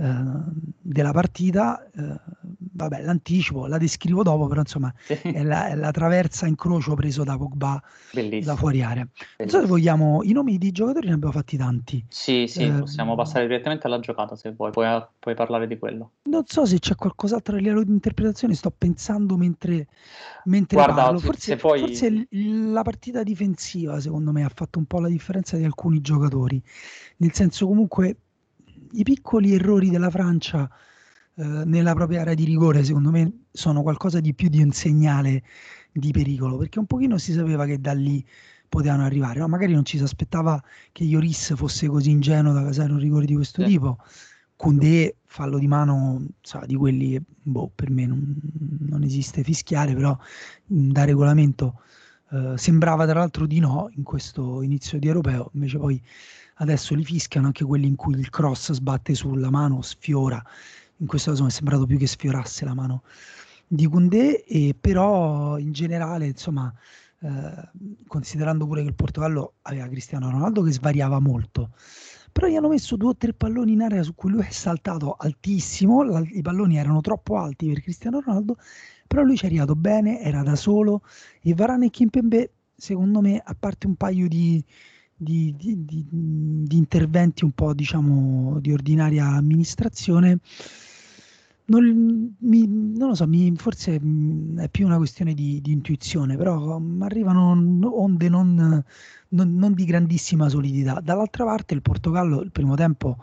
della 0.00 1.12
partita. 1.12 1.86
Eh, 1.94 2.20
vabbè, 2.72 3.02
l'anticipo, 3.02 3.66
la 3.66 3.78
descrivo 3.78 4.22
dopo, 4.22 4.46
però 4.46 4.60
insomma 4.60 4.92
sì. 5.02 5.14
è, 5.14 5.42
la, 5.42 5.68
è, 5.68 5.74
la, 5.74 5.90
traversa 5.90 6.46
incrocio 6.46 6.94
preso 6.94 7.24
da 7.24 7.36
Pogba 7.36 7.82
Bellissimo. 8.12 8.52
da 8.52 8.58
fuori 8.58 8.82
area. 8.82 9.06
Non 9.38 9.48
so 9.48 9.60
se 9.60 9.66
vogliamo, 9.66 10.22
i 10.22 10.32
nomi 10.32 10.56
di 10.56 10.72
giocatori 10.72 11.08
ne 11.08 11.14
abbiamo 11.14 11.32
fatti 11.32 11.56
tanti. 11.56 12.04
Sì, 12.08 12.46
sì, 12.46 12.64
eh, 12.64 12.72
possiamo 12.72 13.14
passare 13.14 13.46
direttamente 13.46 13.86
alla 13.86 14.00
giocata 14.00 14.36
se 14.36 14.52
vuoi, 14.52 14.70
puoi, 14.70 15.02
puoi, 15.18 15.34
parlare 15.34 15.66
di 15.66 15.78
quello. 15.78 16.12
Non 16.22 16.44
so 16.46 16.64
se 16.64 16.78
c'è 16.78 16.94
qualcos'altro 16.94 17.56
a 17.56 17.58
livello 17.58 17.82
di 17.82 17.90
interpretazione, 17.90 18.54
sto 18.54 18.70
pensando 18.70 19.36
mentre, 19.36 19.88
mentre 20.44 20.76
Guarda, 20.76 21.02
parlo. 21.02 21.18
Forse, 21.18 21.56
poi... 21.56 21.80
forse 21.80 22.26
la 22.30 22.82
partita 22.82 23.22
difensiva 23.22 24.00
secondo 24.00 24.32
me 24.32 24.44
ha 24.44 24.50
fatto 24.52 24.78
un 24.78 24.86
po' 24.86 25.00
la 25.00 25.08
differenza 25.08 25.56
di 25.56 25.64
alcuni 25.64 26.00
giocatori, 26.00 26.62
nel 27.18 27.32
senso 27.32 27.66
comunque 27.66 28.16
i 28.92 29.02
piccoli 29.02 29.54
errori 29.54 29.90
della 29.90 30.10
Francia 30.10 30.68
eh, 31.34 31.44
nella 31.64 31.94
propria 31.94 32.20
area 32.22 32.34
di 32.34 32.44
rigore, 32.44 32.84
secondo 32.84 33.10
me, 33.10 33.44
sono 33.50 33.82
qualcosa 33.82 34.20
di 34.20 34.34
più 34.34 34.48
di 34.48 34.62
un 34.62 34.72
segnale 34.72 35.42
di 35.92 36.10
pericolo, 36.10 36.56
perché 36.56 36.78
un 36.78 36.86
pochino 36.86 37.18
si 37.18 37.32
sapeva 37.32 37.64
che 37.66 37.80
da 37.80 37.92
lì 37.92 38.24
potevano 38.68 39.04
arrivare. 39.04 39.40
No? 39.40 39.48
Magari 39.48 39.72
non 39.72 39.84
ci 39.84 39.98
si 39.98 40.02
aspettava 40.02 40.62
che 40.92 41.04
Ioris 41.04 41.54
fosse 41.56 41.88
così 41.88 42.10
ingenuo 42.10 42.52
da 42.52 42.62
casare 42.62 42.92
un 42.92 42.98
rigore 42.98 43.26
di 43.26 43.34
questo 43.34 43.62
sì. 43.62 43.68
tipo. 43.68 43.98
Koundé, 44.56 45.16
fallo 45.24 45.58
di 45.58 45.66
mano, 45.66 46.22
sa, 46.42 46.64
di 46.66 46.74
quelli 46.74 47.18
boh, 47.24 47.70
per 47.74 47.88
me 47.90 48.04
non, 48.04 48.36
non, 48.80 49.02
esiste 49.02 49.42
fischiare, 49.42 49.94
però 49.94 50.16
da 50.66 51.04
regolamento 51.04 51.80
eh, 52.32 52.56
sembrava 52.56 53.06
tra 53.06 53.18
l'altro 53.18 53.46
di 53.46 53.58
no 53.58 53.88
in 53.96 54.02
questo 54.02 54.62
inizio 54.62 54.98
di 54.98 55.08
europeo, 55.08 55.50
invece 55.54 55.78
poi 55.78 56.02
adesso 56.56 56.94
li 56.94 57.04
fischiano 57.04 57.46
anche 57.46 57.64
quelli 57.64 57.86
in 57.86 57.96
cui 57.96 58.14
il 58.18 58.30
cross 58.30 58.72
sbatte 58.72 59.14
sulla 59.14 59.50
mano, 59.50 59.82
sfiora. 59.82 60.42
In 60.98 61.06
questo 61.06 61.30
caso 61.30 61.42
mi 61.44 61.48
è 61.48 61.52
sembrato 61.52 61.86
più 61.86 61.96
che 61.98 62.06
sfiorasse 62.06 62.64
la 62.64 62.74
mano 62.74 63.02
di 63.66 63.86
Koundé, 63.86 64.44
e 64.44 64.74
però 64.78 65.56
in 65.58 65.72
generale, 65.72 66.26
insomma, 66.26 66.72
eh, 67.20 67.68
considerando 68.06 68.66
pure 68.66 68.82
che 68.82 68.88
il 68.88 68.94
Portogallo 68.94 69.54
aveva 69.62 69.86
Cristiano 69.88 70.30
Ronaldo 70.30 70.62
che 70.62 70.72
svariava 70.72 71.20
molto, 71.20 71.70
però 72.32 72.46
gli 72.46 72.56
hanno 72.56 72.68
messo 72.68 72.96
due 72.96 73.10
o 73.10 73.16
tre 73.16 73.32
palloni 73.32 73.72
in 73.72 73.82
area 73.82 74.02
su 74.02 74.14
cui 74.14 74.30
lui 74.30 74.44
è 74.44 74.50
saltato 74.50 75.14
altissimo, 75.18 76.18
i 76.18 76.42
palloni 76.42 76.76
erano 76.78 77.00
troppo 77.00 77.36
alti 77.36 77.68
per 77.68 77.82
Cristiano 77.82 78.20
Ronaldo, 78.20 78.56
però 79.10 79.24
lui 79.24 79.36
ci 79.36 79.42
è 79.42 79.46
arrivato 79.48 79.74
bene, 79.74 80.20
era 80.20 80.44
da 80.44 80.54
solo 80.54 81.02
e 81.42 81.52
Varane 81.52 81.86
e 81.86 81.90
Kimpembe, 81.90 82.52
secondo 82.76 83.20
me, 83.20 83.42
a 83.44 83.56
parte 83.58 83.88
un 83.88 83.96
paio 83.96 84.28
di, 84.28 84.62
di, 85.16 85.52
di, 85.58 85.84
di, 85.84 86.76
interventi 86.76 87.42
un 87.42 87.50
po' 87.50 87.74
diciamo 87.74 88.60
di 88.60 88.72
ordinaria 88.72 89.26
amministrazione, 89.26 90.38
non, 91.64 92.36
mi, 92.38 92.66
non 92.68 93.08
lo 93.08 93.14
so, 93.16 93.26
mi, 93.26 93.52
forse 93.56 93.96
è 93.96 94.68
più 94.68 94.86
una 94.86 94.98
questione 94.98 95.34
di, 95.34 95.60
intuizione, 95.64 96.36
però 96.36 96.76
um, 96.76 97.02
arrivano 97.02 97.50
onde 97.50 98.28
non, 98.28 98.84
non, 99.30 99.54
non, 99.56 99.74
di 99.74 99.84
grandissima 99.86 100.48
solidità. 100.48 101.00
Dall'altra 101.00 101.44
parte 101.44 101.74
il 101.74 101.82
Portogallo 101.82 102.42
il 102.42 102.52
primo 102.52 102.76
tempo 102.76 103.16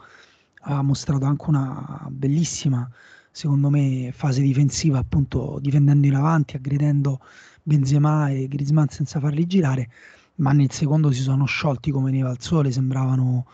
ha 0.64 0.82
mostrato 0.82 1.24
anche 1.24 1.46
una 1.48 2.06
bellissima, 2.10 2.90
secondo 3.38 3.70
me, 3.70 4.12
fase 4.12 4.42
difensiva, 4.42 4.98
appunto 4.98 5.60
difendendo 5.62 6.08
in 6.08 6.16
avanti, 6.16 6.56
aggredendo 6.56 7.20
Benzema 7.62 8.32
e 8.32 8.48
Griezmann 8.48 8.88
senza 8.88 9.20
farli 9.20 9.46
girare, 9.46 9.90
ma 10.38 10.54
nel 10.54 10.72
secondo 10.72 11.12
si 11.12 11.22
sono 11.22 11.46
sciolti 11.46 11.92
come 11.92 12.10
neva 12.10 12.32
al 12.32 12.42
sole, 12.42 12.72
sembravano 12.72 13.46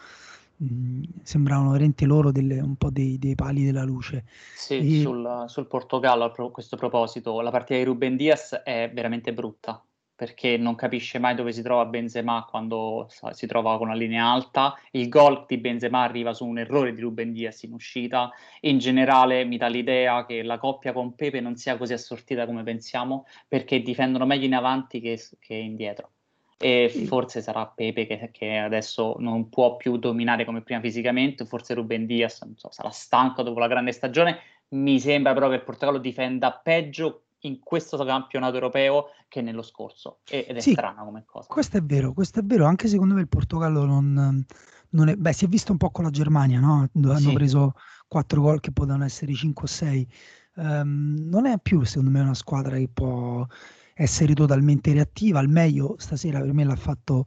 sembravano 1.24 1.72
veramente 1.72 2.06
loro 2.06 2.32
delle, 2.32 2.62
un 2.62 2.76
po' 2.76 2.90
dei, 2.90 3.20
dei, 3.20 3.36
pali 3.36 3.66
della 3.66 3.84
luce. 3.84 4.24
Sì, 4.56 5.00
e... 5.00 5.02
sul, 5.02 5.44
sul, 5.48 5.68
Portogallo 5.68 6.24
a 6.24 6.52
questo 6.52 6.78
proposito, 6.78 7.42
la 7.42 7.52
partita 7.52 7.78
di 7.78 7.84
Ruben 7.84 8.16
Diaz 8.16 8.62
è 8.64 8.90
veramente 8.94 9.34
brutta 9.34 9.84
perché 10.24 10.56
non 10.56 10.76
capisce 10.76 11.20
mai 11.20 11.36
dove 11.36 11.52
si 11.52 11.62
trova 11.62 11.84
Benzema 11.84 12.48
quando 12.50 13.10
si 13.32 13.46
trova 13.46 13.78
con 13.78 13.88
una 13.88 13.96
linea 13.98 14.26
alta. 14.26 14.74
Il 14.92 15.10
gol 15.10 15.44
di 15.46 15.58
Benzema 15.58 16.02
arriva 16.02 16.34
su 16.34 16.46
un 16.46 16.60
errore 16.60 16.94
di 16.94 17.02
Ruben 17.02 17.34
Diaz 17.34 17.64
in 17.64 17.74
uscita. 17.74 18.32
In 18.62 18.78
generale 18.78 19.44
mi 19.44 19.58
dà 19.58 19.68
l'idea 19.68 20.26
che 20.26 20.42
la 20.42 20.58
coppia 20.58 20.94
con 20.94 21.14
Pepe 21.16 21.42
non 21.42 21.58
sia 21.58 21.76
così 21.76 21.92
assortita 21.92 22.46
come 22.46 22.64
pensiamo 22.64 23.26
perché 23.50 23.82
difendono 23.82 24.26
meglio 24.26 24.46
in 24.46 24.56
avanti 24.56 25.02
che, 25.02 25.20
che 25.40 25.56
indietro 25.56 26.12
e 26.58 26.88
forse 26.88 27.42
sarà 27.42 27.66
Pepe 27.68 28.06
che, 28.06 28.30
che, 28.32 28.58
adesso 28.60 29.18
non 29.20 29.50
può 29.50 29.76
più 29.76 29.98
dominare 29.98 30.46
come 30.46 30.62
prima 30.62 30.80
fisicamente, 30.80 31.44
forse 31.44 31.74
Ruben 31.74 32.06
Diaz 32.06 32.48
so, 32.56 32.72
sarà 32.72 32.90
stanco 32.92 33.44
dopo 33.44 33.60
la 33.60 33.68
grande 33.68 33.92
stagione, 33.92 34.40
mi 34.70 34.98
sembra 35.02 35.34
però 35.34 35.50
che 35.50 35.56
il 35.56 35.64
Portogallo 35.64 35.98
difenda 35.98 36.54
peggio 36.54 37.24
in 37.46 37.60
questo 37.60 37.98
campionato 38.04 38.56
europeo 38.56 39.08
che 39.28 39.42
nello 39.42 39.62
scorso 39.62 40.20
ed 40.30 40.56
è 40.56 40.60
sì, 40.60 40.72
strana 40.72 41.04
come 41.04 41.24
cosa. 41.26 41.48
Questo 41.48 41.78
è 41.78 41.82
vero, 41.82 42.14
questo 42.14 42.40
è 42.40 42.44
vero, 42.44 42.66
anche 42.66 42.88
secondo 42.88 43.14
me 43.14 43.22
il 43.22 43.28
Portogallo 43.28 43.86
non, 43.86 44.46
non 44.90 45.10
è, 45.10 45.16
beh 45.16 45.34
si 45.34 45.46
è 45.46 45.48
visto 45.48 45.72
un 45.72 45.78
po' 45.78 45.92
con 45.92 46.06
la 46.06 46.10
Germania, 46.10 46.60
no? 46.60 46.90
hanno 46.94 47.18
sì. 47.18 47.34
preso 47.34 47.74
4 48.08 48.42
gol 48.42 48.60
che 48.60 48.72
potevano 48.72 49.04
essere 49.04 49.34
5 49.34 49.64
o 49.64 49.68
6, 49.68 50.08
um, 50.56 50.66
ehm, 50.66 51.16
non 51.30 51.46
è 51.46 51.58
più 51.60 51.84
secondo 51.84 52.12
me 52.12 52.22
una 52.22 52.34
squadra 52.34 52.78
che 52.78 52.90
può 52.92 53.46
essere 53.94 54.34
totalmente 54.34 54.94
reattiva. 54.94 55.40
Al 55.40 55.50
meglio 55.50 55.96
stasera 55.98 56.40
per 56.40 56.54
me 56.54 56.64
l'ha 56.64 56.76
fatto 56.76 57.26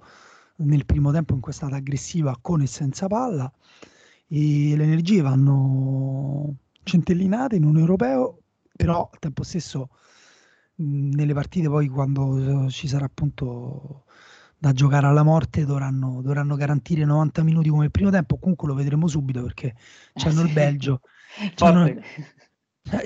nel 0.57 0.87
primo 0.87 1.13
tempo 1.13 1.35
in 1.35 1.41
questa 1.41 1.67
aggressiva 1.67 2.37
con 2.41 2.63
e 2.63 2.67
senza 2.67 3.07
palla 3.07 3.53
e 4.29 4.75
le 4.75 4.83
energie 4.83 5.21
vanno 5.21 6.55
centellinate 6.83 7.57
in 7.57 7.65
un 7.65 7.79
europeo, 7.79 8.39
però 8.77 9.09
al 9.13 9.19
tempo 9.19 9.43
stesso 9.43 9.89
nelle 10.77 11.33
partite 11.33 11.69
poi 11.69 11.89
quando 11.89 12.69
ci 12.71 12.87
sarà 12.87 13.07
appunto 13.07 14.05
da 14.59 14.73
giocare 14.73 15.07
alla 15.07 15.23
morte 15.23 15.65
dovranno, 15.65 16.21
dovranno 16.23 16.57
garantire 16.57 17.05
90 17.05 17.43
minuti 17.43 17.69
come 17.69 17.85
il 17.85 17.91
primo 17.91 18.11
tempo, 18.11 18.39
comunque 18.39 18.69
lo 18.69 18.75
vedremo 18.75 19.07
subito 19.07 19.43
perché 19.43 19.75
c'hanno 20.15 20.41
eh, 20.43 20.47
il 20.47 20.53
Belgio. 20.53 21.01
C'hanno, 21.55 21.87
eh, 21.87 22.03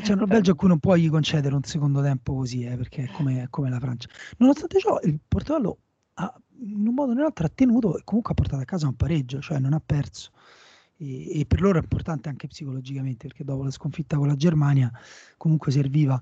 c'è 0.02 0.12
un 0.12 0.24
Belgio 0.26 0.52
a 0.52 0.54
cui 0.54 0.68
non 0.68 0.78
puoi 0.78 1.06
concedere 1.08 1.54
un 1.54 1.62
secondo 1.62 2.02
tempo 2.02 2.34
così, 2.34 2.64
eh, 2.64 2.76
perché 2.76 3.04
è 3.04 3.10
come, 3.10 3.42
è 3.42 3.48
come, 3.48 3.70
la 3.70 3.80
Francia. 3.80 4.08
Nonostante 4.38 4.78
ciò, 4.78 4.98
il 5.02 5.18
Portogallo 5.26 5.78
ha 6.14 6.40
in 6.62 6.86
un 6.86 6.94
modo 6.94 7.12
o 7.12 7.14
nell'altro 7.14 7.46
ha 7.46 7.50
tenuto 7.52 7.96
e 7.96 8.02
comunque 8.04 8.32
ha 8.32 8.34
portato 8.36 8.62
a 8.62 8.66
casa 8.66 8.86
un 8.86 8.94
pareggio, 8.94 9.40
cioè 9.40 9.58
non 9.58 9.72
ha 9.72 9.82
perso. 9.84 10.30
E, 11.02 11.40
e, 11.40 11.46
per 11.46 11.62
loro 11.62 11.78
è 11.78 11.82
importante 11.82 12.28
anche 12.28 12.46
psicologicamente, 12.46 13.26
perché 13.26 13.42
dopo 13.42 13.62
la 13.64 13.70
sconfitta 13.70 14.16
con 14.18 14.26
la 14.26 14.36
Germania 14.36 14.92
comunque 15.38 15.72
serviva 15.72 16.20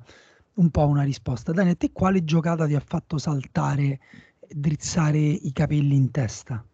un 0.55 0.71
po' 0.71 0.87
una 0.87 1.03
risposta. 1.03 1.53
Dani, 1.53 1.71
a 1.71 1.75
te 1.75 1.91
quale 1.91 2.23
giocata 2.25 2.67
ti 2.67 2.75
ha 2.75 2.83
fatto 2.85 3.19
saltare, 3.19 3.99
drizzare 4.49 5.19
i 5.19 5.53
capelli 5.53 5.97
in 5.97 6.11
testa? 6.13 6.65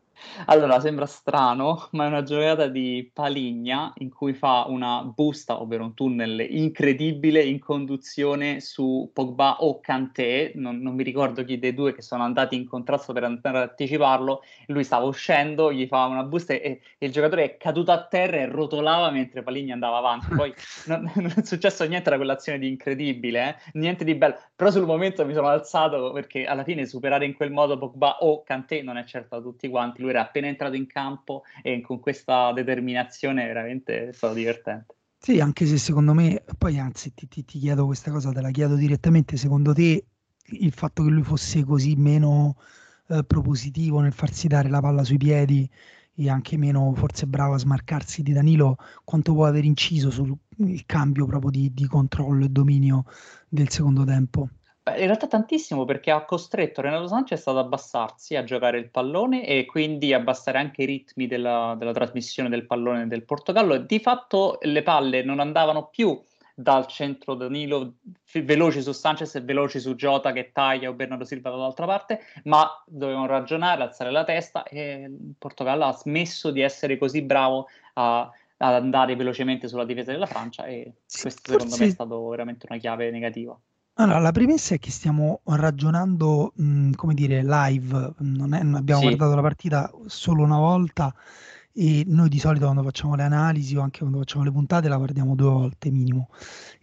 Allora, 0.47 0.81
sembra 0.81 1.07
strano, 1.07 1.89
ma 1.93 2.05
è 2.05 2.09
una 2.09 2.23
giocata 2.23 2.67
di 2.67 3.11
Paligna 3.13 3.93
in 3.99 4.11
cui 4.11 4.35
fa 4.35 4.65
una 4.69 5.03
busta, 5.03 5.61
ovvero 5.61 5.85
un 5.85 5.95
tunnel 5.95 6.47
incredibile 6.49 7.43
in 7.43 7.59
conduzione 7.59 8.61
su 8.61 9.11
Pogba 9.13 9.59
o 9.61 9.81
Kanté, 9.81 10.53
non, 10.57 10.79
non 10.79 10.95
mi 10.95 11.03
ricordo 11.03 11.45
chi 11.45 11.59
dei 11.59 11.75
due 11.75 11.95
che 11.95 12.03
sono 12.03 12.23
andati 12.23 12.57
in 12.57 12.67
contrasto 12.67 13.13
per 13.13 13.25
andare 13.25 13.59
ad 13.59 13.69
anticiparlo, 13.71 14.43
lui 14.67 14.85
stava 14.85 15.07
uscendo, 15.07 15.73
gli 15.73 15.87
fa 15.87 16.05
una 16.07 16.25
busta 16.25 16.55
e, 16.55 16.81
e 16.99 17.07
il 17.07 17.13
giocatore 17.13 17.45
è 17.45 17.57
caduto 17.57 17.93
a 17.93 18.05
terra 18.05 18.37
e 18.37 18.47
rotolava 18.47 19.11
mentre 19.11 19.43
Paligna 19.43 19.75
andava 19.75 19.99
avanti. 19.99 20.35
Poi 20.35 20.53
non, 20.87 21.11
non 21.15 21.33
è 21.37 21.45
successo 21.45 21.85
niente 21.85 22.11
da 22.11 22.17
quell'azione 22.17 22.59
di 22.59 22.69
incredibile, 22.69 23.49
eh? 23.49 23.71
niente 23.75 24.05
di 24.05 24.15
bello, 24.15 24.37
però 24.55 24.71
sul 24.71 24.87
momento 24.87 25.25
mi 25.25 25.35
sono 25.35 25.49
alzato 25.49 26.13
perché 26.13 26.45
alla 26.45 26.65
fine 26.65 26.87
superare 26.87 27.25
in 27.25 27.35
quel 27.35 27.51
modo 27.51 27.79
Pogba 27.79 28.19
o 28.21 28.43
Kanté 28.43 28.83
non 28.83 28.97
è 28.97 29.05
certo 29.05 29.37
da 29.37 29.43
tutti 29.43 29.69
quanti, 29.69 30.03
lui 30.05 30.13
era 30.13 30.23
appena 30.23 30.47
entrato 30.47 30.77
in 30.77 30.87
campo 30.87 31.43
e 31.63 31.81
con 31.81 31.99
questa 31.99 32.53
determinazione 32.53 33.47
veramente 33.47 34.09
è 34.09 34.13
stato 34.13 34.35
divertente. 34.35 34.95
Sì, 35.19 35.41
anche 35.41 35.65
se 35.65 35.79
secondo 35.79 36.13
me, 36.13 36.45
poi 36.59 36.79
anzi 36.79 37.15
ti, 37.15 37.27
ti, 37.27 37.45
ti 37.45 37.59
chiedo 37.59 37.87
questa 37.87 38.11
cosa, 38.11 38.31
te 38.31 38.43
la 38.43 38.51
chiedo 38.51 38.75
direttamente, 38.75 39.39
secondo 39.39 39.73
te 39.73 40.05
il 40.47 40.73
fatto 40.73 41.03
che 41.03 41.09
lui 41.09 41.23
fosse 41.23 41.65
così 41.65 41.95
meno 41.97 42.57
eh, 43.09 43.25
propositivo 43.25 44.01
nel 44.01 44.13
farsi 44.13 44.49
dare 44.49 44.69
la 44.69 44.81
palla 44.81 45.03
sui 45.03 45.17
piedi 45.17 45.69
e 46.17 46.29
anche 46.29 46.57
meno 46.59 46.93
forse 46.95 47.27
bravo 47.27 47.55
a 47.55 47.59
smarcarsi 47.59 48.23
di 48.23 48.33
Danilo, 48.33 48.77
quanto 49.03 49.33
può 49.33 49.47
aver 49.47 49.65
inciso 49.65 50.11
sul 50.11 50.37
cambio 50.87 51.27
proprio 51.27 51.51
di, 51.51 51.73
di 51.73 51.87
controllo 51.87 52.45
e 52.45 52.49
dominio 52.51 53.05
del 53.49 53.71
secondo 53.71 54.05
tempo? 54.05 54.49
Beh, 54.85 54.99
in 54.99 55.07
realtà 55.07 55.27
tantissimo 55.27 55.87
perché 55.87 56.11
ha 56.11 56.27
costretto 56.27 56.83
Renato 56.83 57.07
Sanchez 57.07 57.47
ad 57.47 57.57
abbassarsi 57.57 58.37
a 58.37 58.45
giocare 58.45 58.77
il 58.77 58.91
pallone 58.91 59.47
e 59.47 59.65
quindi 59.65 60.13
abbassare 60.13 60.59
anche 60.59 60.83
i 60.83 60.85
ritmi 60.85 61.27
della, 61.27 61.75
della 61.79 61.93
trasmissione 61.93 62.51
del 62.51 62.67
pallone 62.67 63.07
del 63.07 63.25
Portogallo. 63.25 63.79
Di 63.79 63.99
fatto 63.99 64.59
le 64.61 64.83
palle 64.83 65.23
non 65.23 65.41
andavano 65.41 65.87
più 65.87 66.21
dal 66.55 66.87
centro 66.87 67.35
Danilo 67.35 67.95
veloci 68.35 68.83
su 68.83 68.93
Sanchez 68.93 69.35
e 69.37 69.41
veloci 69.41 69.81
su 69.81 69.95
Jota 69.95 70.33
che 70.33 70.53
taglia 70.53 70.91
o 70.91 70.93
Bernardo 70.93 71.25
Silva 71.25 71.49
dall'altra 71.49 71.87
parte, 71.87 72.21
ma 72.45 72.71
dovevano 72.85 73.25
ragionare, 73.25 73.85
alzare 73.85 74.11
la 74.11 74.25
testa 74.25 74.65
e 74.65 75.07
il 75.09 75.35
Portogallo 75.39 75.87
ha 75.87 75.93
smesso 75.93 76.51
di 76.51 76.61
essere 76.61 76.99
così 76.99 77.23
bravo 77.23 77.69
a 77.95 78.31
ad 78.57 78.75
andare 78.75 79.17
velocemente 79.17 79.67
sulla 79.67 79.85
difesa 79.85 80.13
della 80.13 80.27
Francia 80.27 80.65
e 80.65 80.93
questo 81.07 81.53
secondo 81.53 81.77
me 81.77 81.87
è 81.87 81.91
stato 81.91 82.29
veramente 82.29 82.67
una 82.69 82.79
chiave 82.79 83.11
negativa. 83.11 83.59
Allora, 83.97 84.19
la 84.19 84.33
premessa 84.33 84.75
è 84.75 84.79
che 84.81 84.91
stiamo 84.91 85.41
ragionando, 85.45 86.53
mh, 86.57 86.93
come 86.93 87.15
dire, 87.15 87.45
live, 87.45 88.15
non, 88.19 88.53
è, 88.53 88.63
non 88.63 88.75
abbiamo 88.75 89.03
sì. 89.03 89.07
guardato 89.07 89.35
la 89.37 89.41
partita 89.41 89.89
solo 90.07 90.43
una 90.43 90.59
volta 90.59 91.15
e 91.73 92.03
noi 92.07 92.29
di 92.29 92.39
solito 92.41 92.65
quando 92.65 92.83
facciamo 92.83 93.15
le 93.15 93.23
analisi 93.23 93.77
o 93.77 93.83
anche 93.83 94.01
quando 94.01 94.19
facciamo 94.19 94.45
le 94.45 94.51
puntate 94.53 94.89
la 94.89 94.97
guardiamo 94.97 95.35
due 95.35 95.49
volte 95.49 95.91
minimo 95.91 96.29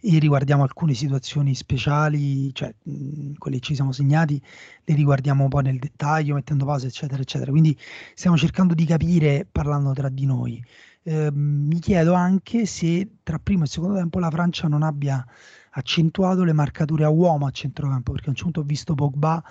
e 0.00 0.18
riguardiamo 0.18 0.62
alcune 0.62 0.94
situazioni 0.94 1.54
speciali, 1.54 2.52
cioè 2.54 2.74
mh, 2.82 3.32
quelle 3.38 3.58
che 3.58 3.62
ci 3.66 3.74
siamo 3.74 3.92
segnati, 3.92 4.40
le 4.84 4.94
riguardiamo 4.94 5.42
un 5.42 5.48
po' 5.50 5.60
nel 5.60 5.78
dettaglio, 5.78 6.34
mettendo 6.34 6.64
pause, 6.64 6.86
eccetera, 6.86 7.20
eccetera. 7.20 7.50
Quindi 7.50 7.78
stiamo 8.14 8.38
cercando 8.38 8.72
di 8.72 8.86
capire 8.86 9.46
parlando 9.50 9.92
tra 9.92 10.08
di 10.08 10.24
noi. 10.24 10.64
Eh, 11.04 11.30
mi 11.32 11.78
chiedo 11.80 12.14
anche 12.14 12.64
se 12.64 13.16
tra 13.22 13.38
primo 13.38 13.64
e 13.64 13.66
secondo 13.66 13.96
tempo 13.96 14.18
la 14.18 14.30
Francia 14.30 14.66
non 14.68 14.82
abbia 14.82 15.24
accentuato 15.74 16.44
le 16.44 16.52
marcature 16.52 17.04
a 17.04 17.08
uomo 17.10 17.46
a 17.46 17.50
centrocampo, 17.50 18.12
perché 18.12 18.26
a 18.26 18.30
un 18.30 18.36
certo 18.36 18.52
punto 18.52 18.60
ho 18.60 18.64
visto 18.64 18.94
Pogba 18.94 19.42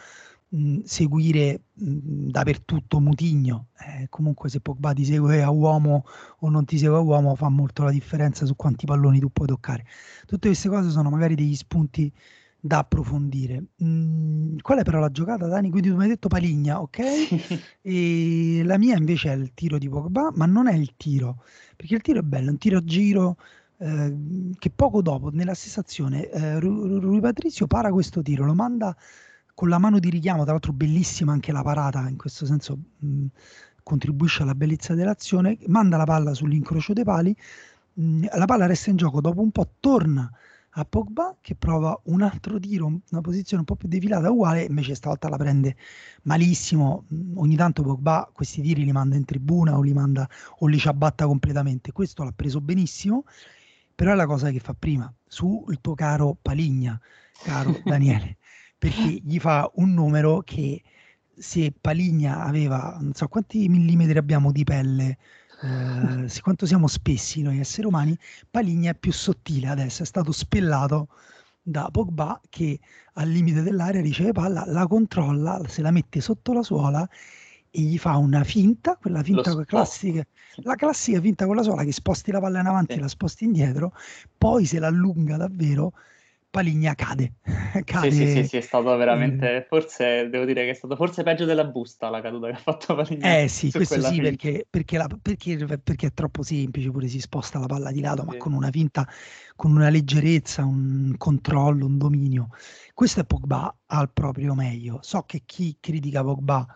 mh, 0.49 0.79
seguire 0.83 1.61
mh, 1.73 2.29
dappertutto 2.29 2.99
Mutigno. 2.99 3.67
Eh, 3.79 4.07
comunque 4.09 4.49
se 4.49 4.59
Pogba 4.59 4.93
ti 4.93 5.05
segue 5.05 5.41
a 5.41 5.49
uomo 5.49 6.05
o 6.39 6.49
non 6.49 6.65
ti 6.65 6.77
segue 6.77 6.97
a 6.97 6.99
uomo 6.99 7.35
fa 7.35 7.49
molto 7.49 7.83
la 7.83 7.91
differenza 7.91 8.45
su 8.45 8.55
quanti 8.55 8.85
palloni 8.85 9.19
tu 9.19 9.29
puoi 9.31 9.47
toccare. 9.47 9.85
Tutte 10.25 10.47
queste 10.47 10.69
cose 10.69 10.89
sono 10.89 11.09
magari 11.09 11.35
degli 11.35 11.55
spunti 11.55 12.11
da 12.59 12.79
approfondire. 12.79 13.63
Mm, 13.83 14.57
qual 14.61 14.79
è 14.79 14.83
però 14.83 14.99
la 14.99 15.09
giocata, 15.11 15.47
Dani? 15.47 15.69
Quindi 15.71 15.89
tu 15.89 15.95
mi 15.95 16.03
hai 16.03 16.09
detto 16.09 16.27
Paligna, 16.27 16.81
ok? 16.81 16.99
e 17.81 18.61
la 18.63 18.77
mia 18.77 18.95
invece 18.95 19.31
è 19.31 19.35
il 19.35 19.53
tiro 19.53 19.77
di 19.79 19.89
Pogba, 19.89 20.31
ma 20.35 20.45
non 20.45 20.67
è 20.67 20.75
il 20.75 20.93
tiro, 20.95 21.43
perché 21.75 21.95
il 21.95 22.01
tiro 22.01 22.19
è 22.19 22.21
bello, 22.23 22.51
un 22.51 22.57
tiro 22.57 22.77
a 22.77 22.83
giro 22.83 23.37
Ehm, 23.81 24.53
che 24.59 24.69
poco 24.69 25.01
dopo, 25.01 25.29
nella 25.31 25.55
stessa 25.55 25.79
azione, 25.79 26.29
eh, 26.29 26.59
Rui 26.59 27.19
Patrizio 27.19 27.65
para 27.65 27.91
questo 27.91 28.21
tiro, 28.21 28.45
lo 28.45 28.53
manda 28.53 28.95
con 29.55 29.69
la 29.69 29.79
mano 29.79 29.97
di 29.97 30.09
richiamo, 30.11 30.43
tra 30.43 30.51
l'altro 30.51 30.71
bellissima 30.71 31.31
anche 31.31 31.51
la 31.51 31.63
parata, 31.63 32.07
in 32.07 32.15
questo 32.15 32.45
senso 32.45 32.77
mh, 32.99 33.25
contribuisce 33.81 34.43
alla 34.43 34.53
bellezza 34.53 34.93
dell'azione, 34.93 35.57
manda 35.67 35.97
la 35.97 36.03
palla 36.03 36.33
sull'incrocio 36.35 36.93
dei 36.93 37.03
pali, 37.03 37.35
mh, 37.93 38.27
la 38.37 38.45
palla 38.45 38.67
resta 38.67 38.91
in 38.91 38.97
gioco, 38.97 39.19
dopo 39.19 39.41
un 39.41 39.49
po' 39.51 39.67
torna 39.79 40.31
a 40.75 40.85
Pogba 40.85 41.37
che 41.41 41.55
prova 41.55 41.99
un 42.05 42.21
altro 42.21 42.59
tiro, 42.59 42.85
una 42.85 43.21
posizione 43.21 43.61
un 43.61 43.65
po' 43.65 43.75
più 43.75 43.87
defilata 43.87 44.29
uguale, 44.29 44.63
invece 44.63 44.93
stavolta 44.93 45.27
la 45.27 45.37
prende 45.37 45.75
malissimo, 46.23 47.05
ogni 47.35 47.55
tanto 47.55 47.81
Pogba 47.81 48.29
questi 48.31 48.61
tiri 48.61 48.85
li 48.85 48.91
manda 48.91 49.15
in 49.15 49.25
tribuna 49.25 49.75
o 49.75 49.81
li, 49.81 49.93
manda, 49.93 50.29
o 50.59 50.67
li 50.67 50.77
ciabatta 50.77 51.25
completamente, 51.25 51.91
questo 51.91 52.23
l'ha 52.23 52.31
preso 52.31 52.61
benissimo 52.61 53.23
però 53.93 54.11
è 54.11 54.15
la 54.15 54.25
cosa 54.25 54.49
che 54.51 54.59
fa 54.59 54.73
prima, 54.73 55.11
sul 55.27 55.79
tuo 55.81 55.93
caro 55.95 56.37
Paligna, 56.41 56.99
caro 57.43 57.79
Daniele, 57.83 58.37
perché 58.77 59.21
gli 59.23 59.39
fa 59.39 59.69
un 59.75 59.93
numero 59.93 60.41
che 60.41 60.81
se 61.33 61.73
Paligna 61.79 62.43
aveva, 62.43 62.97
non 62.99 63.13
so 63.13 63.27
quanti 63.27 63.67
millimetri 63.69 64.17
abbiamo 64.17 64.51
di 64.51 64.63
pelle, 64.63 65.17
eh, 65.61 66.41
quanto 66.41 66.65
siamo 66.65 66.87
spessi 66.87 67.41
noi 67.41 67.59
esseri 67.59 67.87
umani, 67.87 68.17
Paligna 68.49 68.91
è 68.91 68.95
più 68.95 69.11
sottile 69.11 69.67
adesso, 69.67 70.03
è 70.03 70.05
stato 70.05 70.31
spellato 70.31 71.09
da 71.61 71.89
Pogba 71.91 72.39
che 72.49 72.79
al 73.13 73.29
limite 73.29 73.61
dell'area 73.61 74.01
riceve 74.01 74.31
palla, 74.31 74.63
la 74.65 74.87
controlla, 74.87 75.61
se 75.67 75.81
la 75.81 75.91
mette 75.91 76.21
sotto 76.21 76.53
la 76.53 76.63
suola 76.63 77.07
e 77.71 77.81
gli 77.81 77.97
fa 77.97 78.17
una 78.17 78.43
finta, 78.43 78.97
quella 78.97 79.23
finta 79.23 79.55
classica, 79.63 80.25
la 80.57 80.75
classica 80.75 81.21
finta 81.21 81.45
con 81.45 81.55
la 81.55 81.63
sola 81.63 81.85
che 81.85 81.93
sposti 81.93 82.31
la 82.31 82.41
palla 82.41 82.59
in 82.59 82.67
avanti 82.67 82.93
e 82.93 82.99
la 82.99 83.07
sposti 83.07 83.45
indietro, 83.45 83.93
poi 84.37 84.65
se 84.65 84.77
l'allunga 84.77 85.37
davvero, 85.37 85.93
Paligna 86.51 86.93
cade. 86.95 87.35
cade. 87.85 88.11
Sì, 88.11 88.27
sì, 88.27 88.31
sì, 88.31 88.43
sì, 88.45 88.57
è 88.57 88.61
stato 88.61 88.93
veramente, 88.97 89.55
eh. 89.55 89.61
forse, 89.63 90.27
devo 90.29 90.43
dire 90.43 90.65
che 90.65 90.71
è 90.71 90.73
stato 90.73 90.97
forse 90.97 91.23
peggio 91.23 91.45
della 91.45 91.63
busta 91.63 92.09
la 92.09 92.19
caduta 92.19 92.47
che 92.47 92.53
ha 92.53 92.57
fatto 92.57 92.93
Paligna. 92.93 93.39
Eh 93.39 93.47
sì, 93.47 93.71
questo 93.71 94.01
sì, 94.01 94.19
perché, 94.19 94.67
perché, 94.69 94.97
la, 94.97 95.07
perché, 95.21 95.55
perché, 95.81 96.07
è 96.07 96.13
troppo 96.13 96.43
semplice, 96.43 96.91
pure 96.91 97.07
si 97.07 97.21
sposta 97.21 97.57
la 97.57 97.67
palla 97.67 97.89
di 97.91 98.01
lato, 98.01 98.23
sì. 98.23 98.27
ma 98.27 98.37
con 98.37 98.51
una 98.51 98.69
finta, 98.69 99.07
con 99.55 99.71
una 99.71 99.87
leggerezza, 99.87 100.65
un 100.65 101.15
controllo, 101.17 101.85
un 101.85 101.97
dominio. 101.97 102.49
Questo 102.93 103.21
è 103.21 103.23
Pogba 103.23 103.73
al 103.85 104.11
proprio 104.11 104.53
meglio. 104.53 104.99
So 105.03 105.23
che 105.25 105.43
chi 105.45 105.77
critica 105.79 106.21
Pogba 106.21 106.67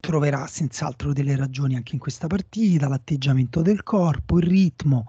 troverà 0.00 0.46
senz'altro 0.46 1.12
delle 1.12 1.36
ragioni 1.36 1.76
anche 1.76 1.94
in 1.94 2.00
questa 2.00 2.26
partita, 2.26 2.88
l'atteggiamento 2.88 3.62
del 3.62 3.82
corpo, 3.82 4.38
il 4.38 4.46
ritmo. 4.46 5.06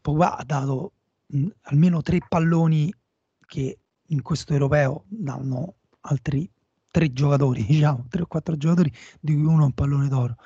Pogba 0.00 0.36
ha 0.36 0.44
dato 0.44 0.92
mh, 1.26 1.46
almeno 1.62 2.02
tre 2.02 2.18
palloni 2.28 2.92
che 3.46 3.78
in 4.06 4.22
questo 4.22 4.52
europeo 4.52 5.04
danno 5.08 5.76
altri 6.02 6.48
tre 6.90 7.12
giocatori, 7.12 7.64
diciamo, 7.66 8.06
tre 8.08 8.22
o 8.22 8.26
quattro 8.26 8.56
giocatori, 8.56 8.92
di 9.20 9.34
cui 9.34 9.44
uno 9.44 9.62
è 9.62 9.66
un 9.66 9.72
pallone 9.72 10.08
d'oro 10.08 10.36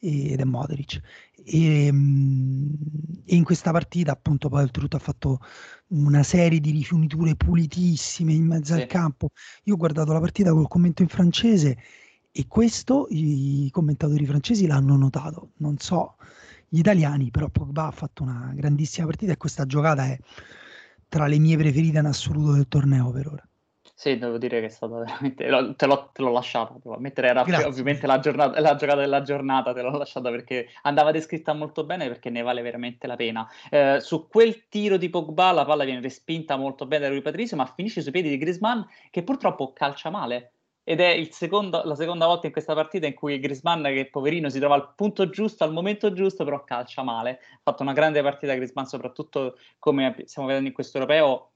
ed 0.00 0.38
è 0.38 0.44
Modric. 0.44 1.00
E, 1.44 1.86
e, 1.86 1.88
in 1.88 3.44
questa 3.44 3.70
partita, 3.70 4.12
appunto, 4.12 4.48
poi 4.48 4.62
oltretutto 4.62 4.96
ha 4.96 5.00
fatto 5.00 5.40
una 5.88 6.22
serie 6.22 6.60
di 6.60 6.70
rifiniture 6.70 7.36
pulitissime 7.36 8.32
in 8.32 8.46
mezzo 8.46 8.74
sì. 8.74 8.82
al 8.82 8.86
campo. 8.86 9.30
Io 9.64 9.74
ho 9.74 9.76
guardato 9.76 10.12
la 10.12 10.20
partita 10.20 10.52
col 10.52 10.68
commento 10.68 11.02
in 11.02 11.08
francese 11.08 11.78
e 12.36 12.48
questo 12.48 13.06
i 13.10 13.68
commentatori 13.70 14.26
francesi 14.26 14.66
l'hanno 14.66 14.96
notato, 14.96 15.50
non 15.58 15.78
so 15.78 16.16
gli 16.68 16.80
italiani, 16.80 17.30
però 17.30 17.48
Pogba 17.48 17.86
ha 17.86 17.90
fatto 17.92 18.24
una 18.24 18.50
grandissima 18.56 19.06
partita 19.06 19.30
e 19.30 19.36
questa 19.36 19.66
giocata 19.66 20.06
è 20.06 20.18
tra 21.08 21.28
le 21.28 21.38
mie 21.38 21.56
preferite 21.56 21.98
in 21.98 22.06
assoluto 22.06 22.50
del 22.50 22.66
torneo 22.66 23.12
per 23.12 23.26
ora. 23.28 23.48
Sì, 23.94 24.18
devo 24.18 24.36
dire 24.36 24.58
che 24.58 24.66
è 24.66 24.68
stata 24.68 24.96
veramente. 24.98 25.44
Te 25.76 25.86
l'ho, 25.86 26.10
te 26.12 26.22
l'ho 26.22 26.32
lasciata. 26.32 26.74
Mentre 26.98 27.28
era 27.28 27.44
Grazie. 27.44 27.66
ovviamente 27.66 28.08
la, 28.08 28.18
giornata, 28.18 28.58
la, 28.58 28.74
giocata 28.74 28.98
della 28.98 29.22
giornata, 29.22 29.72
te 29.72 29.82
l'ho 29.82 29.96
lasciata 29.96 30.28
perché 30.30 30.66
andava 30.82 31.12
descritta 31.12 31.52
molto 31.52 31.84
bene 31.84 32.08
perché 32.08 32.30
ne 32.30 32.42
vale 32.42 32.62
veramente 32.62 33.06
la 33.06 33.14
pena. 33.14 33.48
Eh, 33.70 34.00
su 34.00 34.26
quel 34.26 34.66
tiro 34.68 34.96
di 34.96 35.08
Pogba 35.08 35.52
la 35.52 35.64
palla 35.64 35.84
viene 35.84 36.00
respinta 36.00 36.56
molto 36.56 36.86
bene 36.86 37.04
da 37.04 37.10
Rui 37.10 37.22
Patricio, 37.22 37.54
ma 37.54 37.64
finisce 37.66 38.02
sui 38.02 38.10
piedi 38.10 38.28
di 38.28 38.38
Griezmann 38.38 38.80
che 39.10 39.22
purtroppo 39.22 39.72
calcia 39.72 40.10
male 40.10 40.53
ed 40.84 41.00
è 41.00 41.26
secondo, 41.30 41.82
la 41.82 41.94
seconda 41.94 42.26
volta 42.26 42.46
in 42.46 42.52
questa 42.52 42.74
partita 42.74 43.06
in 43.06 43.14
cui 43.14 43.40
Grisman, 43.40 43.82
che 43.84 44.08
poverino 44.10 44.50
si 44.50 44.58
trova 44.58 44.74
al 44.74 44.94
punto 44.94 45.30
giusto, 45.30 45.64
al 45.64 45.72
momento 45.72 46.12
giusto, 46.12 46.44
però 46.44 46.62
calcia 46.62 47.02
male. 47.02 47.30
Ha 47.30 47.60
fatto 47.62 47.82
una 47.82 47.94
grande 47.94 48.20
partita 48.22 48.54
Grisman, 48.54 48.86
soprattutto 48.86 49.56
come 49.78 50.14
stiamo 50.26 50.46
vedendo 50.46 50.68
in 50.68 50.74
questo 50.74 50.98
europeo, 50.98 51.52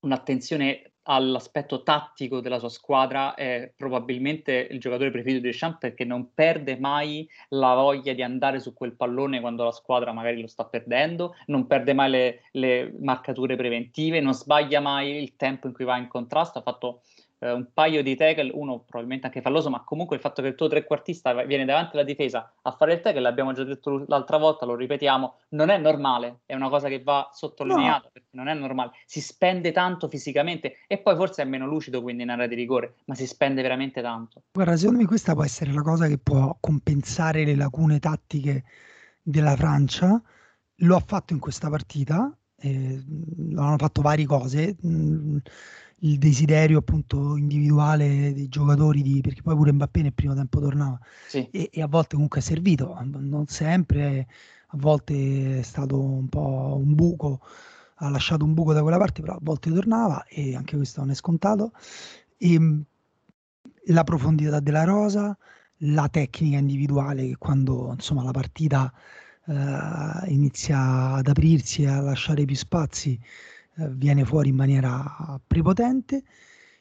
un'attenzione 0.00 0.92
all'aspetto 1.04 1.82
tattico 1.82 2.40
della 2.40 2.58
sua 2.58 2.68
squadra. 2.68 3.34
È 3.34 3.72
probabilmente 3.74 4.68
il 4.70 4.78
giocatore 4.78 5.10
preferito 5.10 5.40
di 5.40 5.48
Deschamps 5.48 5.78
perché 5.78 6.04
non 6.04 6.34
perde 6.34 6.78
mai 6.78 7.26
la 7.48 7.74
voglia 7.74 8.12
di 8.12 8.22
andare 8.22 8.60
su 8.60 8.74
quel 8.74 8.94
pallone 8.94 9.40
quando 9.40 9.64
la 9.64 9.72
squadra 9.72 10.12
magari 10.12 10.38
lo 10.40 10.46
sta 10.46 10.66
perdendo, 10.66 11.34
non 11.46 11.66
perde 11.66 11.94
mai 11.94 12.10
le, 12.10 12.42
le 12.52 12.94
marcature 13.00 13.56
preventive, 13.56 14.20
non 14.20 14.34
sbaglia 14.34 14.80
mai 14.80 15.22
il 15.22 15.36
tempo 15.36 15.66
in 15.66 15.72
cui 15.72 15.86
va 15.86 15.96
in 15.96 16.08
contrasto, 16.08 16.58
ha 16.58 16.62
fatto 16.62 17.00
eh, 17.40 17.52
un 17.52 17.68
paio 17.72 18.02
di 18.02 18.14
tackle, 18.14 18.50
uno 18.54 18.80
probabilmente 18.80 19.26
anche 19.26 19.40
falloso, 19.40 19.70
ma 19.70 19.82
comunque 19.82 20.16
il 20.16 20.22
fatto 20.22 20.42
che 20.42 20.48
il 20.48 20.54
tuo 20.54 20.68
trequartista 20.68 21.32
viene 21.44 21.64
davanti 21.64 21.96
alla 21.96 22.04
difesa 22.04 22.52
a 22.62 22.72
fare 22.72 22.94
il 22.94 23.00
tackle, 23.00 23.20
l'abbiamo 23.20 23.52
già 23.52 23.64
detto 23.64 24.04
l'altra 24.06 24.36
volta, 24.36 24.66
lo 24.66 24.74
ripetiamo, 24.74 25.38
non 25.50 25.70
è 25.70 25.78
normale, 25.78 26.40
è 26.46 26.54
una 26.54 26.68
cosa 26.68 26.88
che 26.88 27.02
va 27.02 27.30
sottolineata 27.32 28.04
no. 28.04 28.10
perché 28.12 28.28
non 28.32 28.48
è 28.48 28.54
normale, 28.54 28.92
si 29.06 29.20
spende 29.20 29.72
tanto 29.72 30.08
fisicamente 30.08 30.76
e 30.86 30.98
poi 30.98 31.16
forse 31.16 31.42
è 31.42 31.44
meno 31.46 31.66
lucido 31.66 32.02
quindi 32.02 32.22
in 32.22 32.30
area 32.30 32.46
di 32.46 32.54
rigore, 32.54 32.96
ma 33.06 33.14
si 33.14 33.26
spende 33.26 33.62
veramente 33.62 34.02
tanto. 34.02 34.42
Guarda, 34.52 34.76
secondo 34.76 35.00
me 35.00 35.06
questa 35.06 35.34
può 35.34 35.44
essere 35.44 35.72
la 35.72 35.82
cosa 35.82 36.06
che 36.06 36.18
può 36.18 36.56
compensare 36.60 37.44
le 37.44 37.56
lacune 37.56 37.98
tattiche 37.98 38.64
della 39.22 39.56
Francia, 39.56 40.20
lo 40.82 40.96
ha 40.96 41.02
fatto 41.04 41.32
in 41.32 41.38
questa 41.38 41.68
partita, 41.68 42.34
eh, 42.58 43.02
hanno 43.56 43.76
fatto 43.78 44.02
varie 44.02 44.26
cose. 44.26 44.76
Mh, 44.80 45.36
il 46.00 46.18
desiderio 46.18 46.78
appunto 46.78 47.36
individuale 47.36 48.32
dei 48.32 48.48
giocatori 48.48 49.02
di, 49.02 49.20
perché 49.20 49.42
poi 49.42 49.54
pure 49.54 49.72
Mbappé 49.72 50.02
nel 50.02 50.12
primo 50.12 50.34
tempo 50.34 50.60
tornava 50.60 50.98
sì. 51.26 51.48
e, 51.50 51.70
e, 51.72 51.82
a 51.82 51.86
volte 51.86 52.14
comunque 52.14 52.40
è 52.40 52.42
servito, 52.42 52.96
non 53.02 53.46
sempre, 53.46 54.26
a 54.68 54.76
volte 54.78 55.58
è 55.58 55.62
stato 55.62 56.00
un 56.00 56.28
po' 56.28 56.80
un 56.82 56.94
buco, 56.94 57.40
ha 57.96 58.08
lasciato 58.08 58.44
un 58.44 58.54
buco 58.54 58.72
da 58.72 58.82
quella 58.82 58.98
parte, 58.98 59.20
però 59.20 59.34
a 59.34 59.40
volte 59.42 59.70
tornava 59.70 60.24
e 60.26 60.54
anche 60.54 60.76
questo 60.76 61.00
non 61.00 61.10
è 61.10 61.14
scontato. 61.14 61.72
E, 62.38 62.54
ehm, 62.54 62.84
la 63.86 64.04
profondità 64.04 64.60
della 64.60 64.84
rosa, 64.84 65.36
la 65.78 66.08
tecnica 66.08 66.58
individuale 66.58 67.26
che 67.26 67.36
quando 67.38 67.92
insomma 67.92 68.22
la 68.22 68.30
partita 68.30 68.92
eh, 69.46 70.30
inizia 70.30 71.14
ad 71.14 71.26
aprirsi 71.26 71.82
e 71.82 71.88
a 71.88 72.00
lasciare 72.00 72.44
più 72.44 72.56
spazi 72.56 73.18
viene 73.88 74.24
fuori 74.24 74.50
in 74.50 74.56
maniera 74.56 75.40
prepotente, 75.46 76.22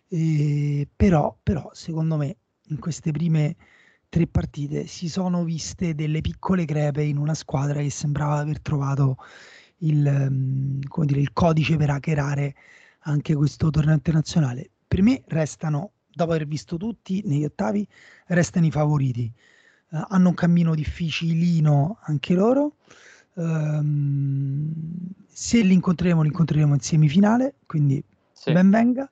eh, 0.07 0.88
però, 0.95 1.38
però 1.41 1.69
secondo 1.73 2.17
me 2.17 2.38
in 2.69 2.79
queste 2.79 3.12
prime 3.12 3.55
tre 4.09 4.27
partite 4.27 4.88
si 4.88 5.07
sono 5.07 5.43
viste 5.43 5.93
delle 5.93 6.21
piccole 6.21 6.65
crepe 6.65 7.03
in 7.03 7.17
una 7.17 7.35
squadra 7.35 7.79
che 7.79 7.89
sembrava 7.91 8.38
aver 8.39 8.59
trovato 8.59 9.17
il, 9.79 10.27
mm, 10.29 10.81
dire, 11.03 11.19
il 11.19 11.31
codice 11.33 11.77
per 11.77 11.91
hackerare 11.91 12.55
anche 13.01 13.35
questo 13.35 13.69
torneo 13.69 13.93
internazionale. 13.93 14.71
Per 14.88 15.01
me 15.01 15.23
restano, 15.27 15.91
dopo 16.07 16.31
aver 16.31 16.47
visto 16.47 16.77
tutti 16.77 17.21
negli 17.25 17.45
ottavi, 17.45 17.88
restano 18.27 18.65
i 18.65 18.71
favoriti. 18.71 19.31
Uh, 19.91 20.03
hanno 20.09 20.29
un 20.29 20.33
cammino 20.35 20.75
difficilino 20.75 21.99
anche 22.03 22.33
loro. 22.33 22.75
Um, 23.39 24.73
se 25.28 25.62
li 25.62 25.73
incontreremo, 25.73 26.21
li 26.21 26.28
incontreremo 26.28 26.73
in 26.73 26.82
semifinale, 26.82 27.56
quindi 27.65 28.04
sì. 28.34 28.52
ben 28.52 28.69
venga. 28.69 29.10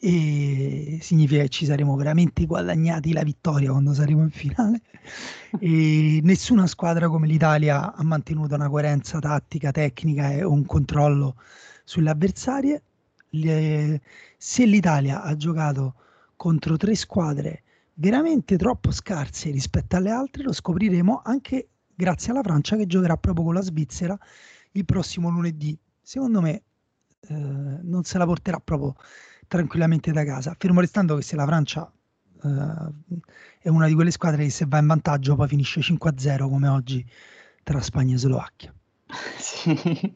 E 0.00 0.98
significa 1.02 1.42
che 1.42 1.48
ci 1.48 1.64
saremo 1.64 1.96
veramente 1.96 2.46
guadagnati 2.46 3.12
la 3.12 3.24
vittoria 3.24 3.72
quando 3.72 3.92
saremo 3.92 4.22
in 4.22 4.30
finale. 4.30 4.80
E 5.58 6.20
nessuna 6.22 6.66
squadra 6.66 7.08
come 7.08 7.26
l'Italia 7.26 7.94
ha 7.94 8.02
mantenuto 8.04 8.54
una 8.54 8.68
coerenza 8.68 9.18
tattica, 9.18 9.70
tecnica 9.70 10.30
e 10.30 10.44
un 10.44 10.66
controllo 10.66 11.36
sulle 11.84 12.10
avversarie. 12.10 12.82
Le... 13.30 14.02
se 14.36 14.66
l'Italia 14.66 15.22
ha 15.22 15.34
giocato 15.36 15.94
contro 16.36 16.76
tre 16.76 16.94
squadre 16.94 17.62
veramente 17.94 18.56
troppo 18.56 18.90
scarse 18.90 19.50
rispetto 19.50 19.96
alle 19.96 20.10
altre 20.10 20.42
lo 20.42 20.52
scopriremo 20.52 21.22
anche 21.24 21.68
grazie 21.98 22.30
alla 22.30 22.42
Francia 22.42 22.76
che 22.76 22.86
giocherà 22.86 23.16
proprio 23.16 23.44
con 23.44 23.54
la 23.54 23.60
Svizzera 23.60 24.16
il 24.72 24.84
prossimo 24.84 25.30
lunedì 25.30 25.76
secondo 26.00 26.40
me 26.40 26.62
eh, 27.20 27.34
non 27.34 28.04
se 28.04 28.18
la 28.18 28.24
porterà 28.24 28.60
proprio 28.60 28.94
tranquillamente 29.48 30.12
da 30.12 30.24
casa, 30.24 30.54
fermo 30.56 30.80
restando 30.80 31.16
che 31.16 31.22
se 31.22 31.34
la 31.34 31.46
Francia 31.46 31.90
uh, 32.42 32.92
è 33.58 33.68
una 33.68 33.86
di 33.86 33.94
quelle 33.94 34.10
squadre 34.12 34.44
che 34.44 34.50
se 34.50 34.66
va 34.68 34.78
in 34.78 34.86
vantaggio 34.86 35.34
poi 35.34 35.48
finisce 35.48 35.80
5-0 35.80 36.48
come 36.48 36.68
oggi 36.68 37.04
tra 37.64 37.80
Spagna 37.80 38.14
e 38.14 38.18
Slovacchia. 38.18 38.72
Sì. 39.38 40.14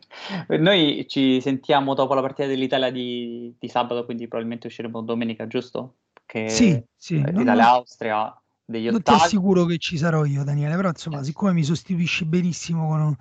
Noi 0.58 1.06
ci 1.08 1.40
sentiamo 1.40 1.94
dopo 1.94 2.12
la 2.12 2.20
partita 2.20 2.46
dell'Italia 2.46 2.90
di, 2.90 3.54
di 3.58 3.68
sabato, 3.68 4.04
quindi 4.04 4.28
probabilmente 4.28 4.66
usciremo 4.66 5.00
domenica, 5.00 5.46
giusto? 5.46 5.96
Che 6.26 6.48
sì, 6.50 6.82
sì. 6.94 7.16
Italia-Austria 7.16 8.41
degli 8.72 8.88
ottavi. 8.88 9.04
Non 9.04 9.18
ti 9.18 9.24
assicuro 9.24 9.64
che 9.64 9.78
ci 9.78 9.96
sarò 9.96 10.24
io, 10.24 10.42
Daniele, 10.42 10.74
però 10.74 10.88
insomma, 10.88 11.18
yes. 11.18 11.26
siccome 11.26 11.52
mi 11.52 11.62
sostituisci 11.62 12.24
benissimo 12.24 12.88
con 12.88 13.16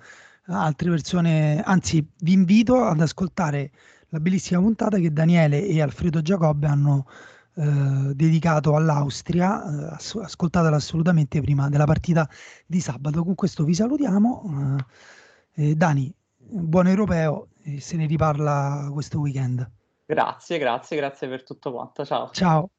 altre 0.46 0.90
persone, 0.90 1.62
anzi 1.62 2.04
vi 2.18 2.32
invito 2.32 2.82
ad 2.82 3.00
ascoltare 3.00 3.70
la 4.08 4.18
bellissima 4.18 4.60
puntata 4.60 4.98
che 4.98 5.12
Daniele 5.12 5.64
e 5.64 5.80
Alfredo 5.80 6.20
Giacobbe 6.20 6.66
hanno 6.66 7.06
eh, 7.54 8.12
dedicato 8.14 8.74
all'Austria, 8.74 9.92
eh, 9.92 9.96
ascoltatela 10.22 10.76
assolutamente 10.76 11.40
prima 11.40 11.68
della 11.68 11.84
partita 11.84 12.28
di 12.66 12.80
sabato. 12.80 13.22
Con 13.22 13.34
questo 13.34 13.64
vi 13.64 13.74
salutiamo. 13.74 14.76
Eh, 15.54 15.74
Dani, 15.74 16.12
buon 16.36 16.88
europeo 16.88 17.48
e 17.62 17.80
se 17.80 17.96
ne 17.96 18.06
riparla 18.06 18.88
questo 18.92 19.20
weekend. 19.20 19.70
Grazie, 20.04 20.58
grazie, 20.58 20.96
grazie 20.96 21.28
per 21.28 21.44
tutto 21.44 21.72
quanto. 21.72 22.04
Ciao. 22.04 22.30
Ciao. 22.32 22.70